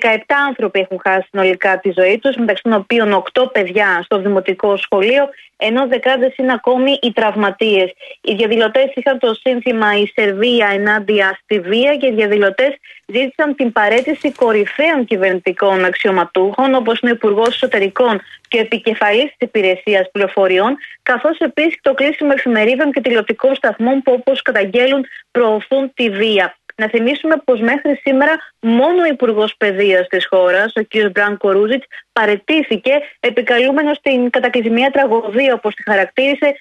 [0.48, 5.30] άνθρωποι έχουν χάσει συνολικά τη ζωή τους, μεταξύ των οποίων 8 παιδιά στο δημοτικό σχολείο,
[5.58, 7.92] ενώ δεκάδες είναι ακόμη οι τραυματίες.
[8.22, 12.76] Οι διαδηλωτές είχαν το σύνθημα «Η Σερβία ενάντια στη βία» και οι διαδηλωτές
[13.06, 19.48] ζήτησαν την παρέτηση κορυφαίων κυβερνητικών αξιωματούχων, όπως είναι ο Υπουργός Εσωτερικών και ο επικεφαλής της
[19.48, 26.10] Υπηρεσίας Πληροφοριών, καθώς επίσης το κλείσιμο εφημερίδων και τηλεοπτικών σταθμών που όπως καταγγέλουν προωθούν τη
[26.10, 26.58] βία.
[26.80, 31.12] Να θυμίσουμε πως μέχρι σήμερα μόνο ο Υπουργός Παιδείας της χώρας, ο κ.
[31.12, 36.56] Μπραν Κορούζιτ, παρετήθηκε επικαλούμενος στην κατακλυσμία τραγωδία, όπως τη χαρακτήρισε,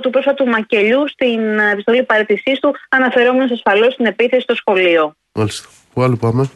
[0.00, 5.14] του πρόσφατου μακελιού στην επιστολή παρέτησής του, αναφερόμενος ασφαλώς στην επίθεση στο σχολείο.
[5.32, 5.68] Μάλιστα.
[5.94, 6.50] Πού άλλο πάμε;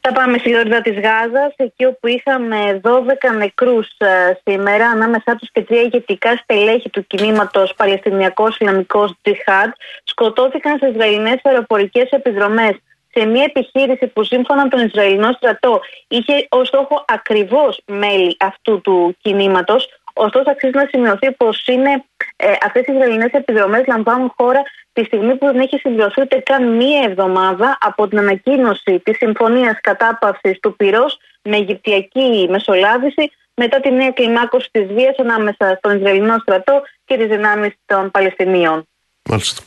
[0.00, 5.50] Θα πάμε στη Λόριδα της Γάζας, εκεί όπου είχαμε 12 νεκρούς ε, σήμερα, ανάμεσά τους
[5.52, 9.70] και τρία ηγετικά στελέχη του κινήματος Παλαιστινιακός Ισλαμικός Τζιχάντ,
[10.04, 12.76] σκοτώθηκαν σε Ισραηλινές αεροπορικές επιδρομές.
[13.10, 18.80] Σε μια επιχείρηση που σύμφωνα με τον Ισραηλινό στρατό είχε ως στόχο ακριβώς μέλη αυτού
[18.80, 24.62] του κινήματος, Ωστόσο, αξίζει να σημειωθεί πως ε, αυτές οι Ισραηλινές επιδρομές λαμβάνουν χώρα
[24.92, 29.80] τη στιγμή που δεν έχει συμπληρωθεί ούτε καν μία εβδομάδα από την ανακοίνωση της συμφωνίας
[29.80, 36.38] κατάπαυσης του πυρός με Αιγυπτιακή μεσολάβηση μετά τη νέα κλιμάκωση της βίας ανάμεσα στον Ισραηλινό
[36.38, 38.86] στρατό και τις δυνάμεις των Παλαιστινίων.
[39.30, 39.62] Μάλιστα.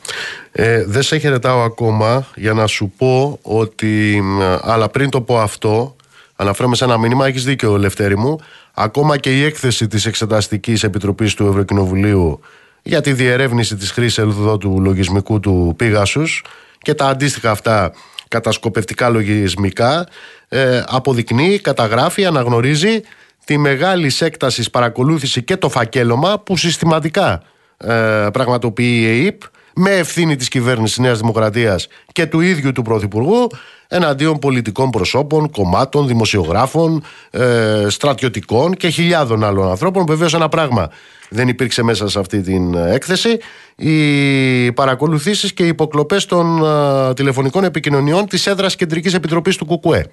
[0.51, 4.23] Ε, δεν σε χαιρετάω ακόμα για να σου πω ότι,
[4.61, 5.95] αλλά πριν το πω αυτό,
[6.41, 8.39] αναφέρομαι σε ένα μήνυμα, έχεις δίκιο, Λευτέρη μου.
[8.73, 12.39] Ακόμα και η έκθεση της Εξεταστικής Επιτροπής του Ευρωκοινοβουλίου
[12.81, 14.25] για τη διερεύνηση της χρήσης
[14.59, 16.43] του λογισμικού του Πίγασους
[16.77, 17.91] και τα αντίστοιχα αυτά
[18.27, 20.07] κατασκοπευτικά λογισμικά
[20.47, 23.01] ε, αποδεικνύει, καταγράφει, αναγνωρίζει
[23.45, 27.41] τη μεγάλη έκταση παρακολούθηση και το φακέλωμα που συστηματικά
[27.77, 29.41] ε, πραγματοποιεί η ΕΕΠ
[29.75, 33.47] με ευθύνη της κυβέρνησης Νέας Δημοκρατίας και του ίδιου του Πρωθυπουργού
[33.87, 40.05] εναντίον πολιτικών προσώπων, κομμάτων, δημοσιογράφων, ε, στρατιωτικών και χιλιάδων άλλων ανθρώπων.
[40.05, 40.89] Βεβαίως ένα πράγμα
[41.29, 43.37] δεν υπήρξε μέσα σε αυτή την έκθεση.
[43.75, 50.05] Οι παρακολουθήσεις και οι υποκλοπές των ε, τηλεφωνικών επικοινωνιών της έδρας Κεντρικής Επιτροπής του ΚΚΕ.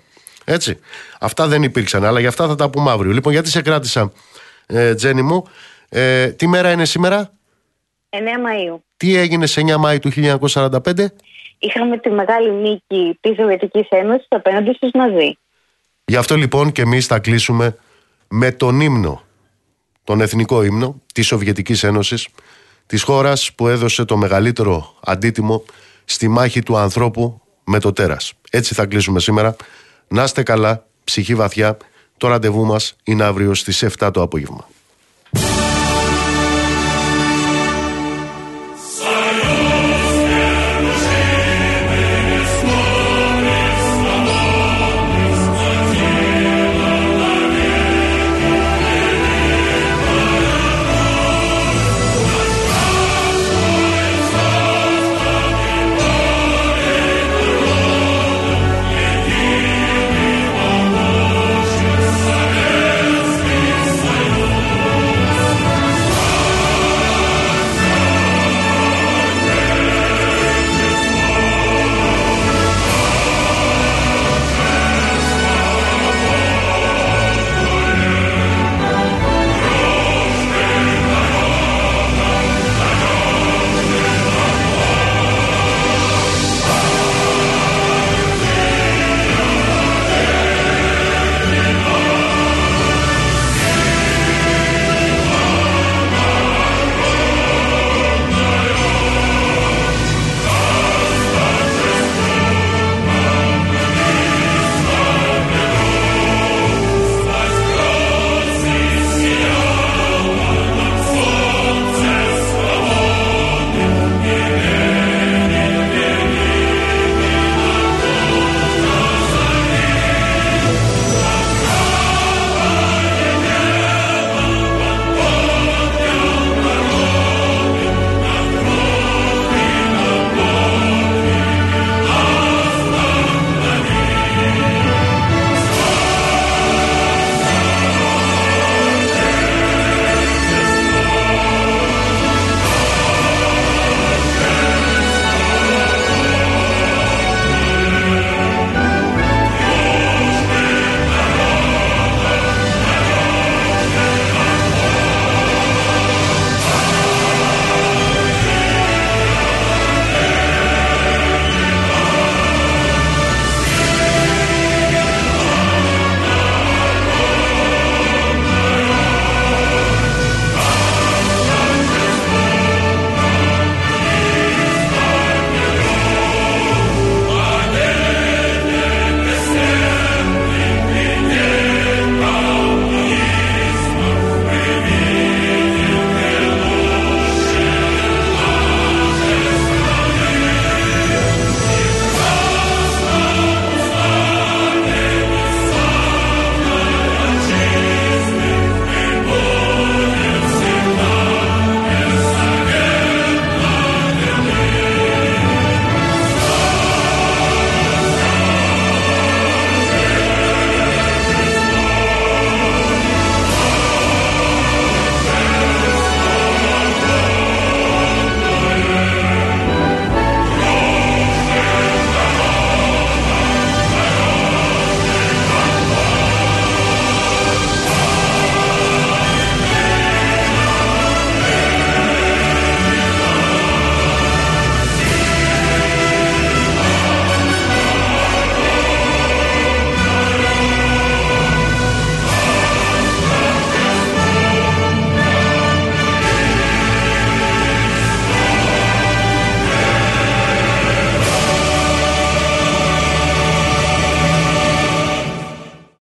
[0.44, 0.78] Έτσι.
[1.20, 3.12] Αυτά δεν υπήρξαν, αλλά για αυτά θα τα πούμε αύριο.
[3.12, 4.12] Λοιπόν, γιατί σε κράτησα,
[4.66, 5.44] ε, Τζένι μου.
[5.88, 7.32] Ε, τι μέρα είναι σήμερα;
[8.10, 8.78] 9 Μαΐου.
[8.96, 11.06] Τι έγινε σε 9 Μαΐου του 1945?
[11.58, 15.38] Είχαμε τη μεγάλη νίκη της Σοβιετικής Ένωσης απέναντι στους Ναζί.
[16.04, 17.76] Γι' αυτό λοιπόν και εμείς θα κλείσουμε
[18.28, 19.22] με τον ύμνο,
[20.04, 22.28] τον εθνικό ύμνο της Σοβιετικής Ένωσης,
[22.86, 25.64] της χώρας που έδωσε το μεγαλύτερο αντίτιμο
[26.04, 28.32] στη μάχη του ανθρώπου με το τέρας.
[28.50, 29.56] Έτσι θα κλείσουμε σήμερα.
[30.08, 31.76] Να είστε καλά, ψυχή βαθιά.
[32.16, 34.68] Το ραντεβού μας είναι αύριο στις 7 το απόγευμα.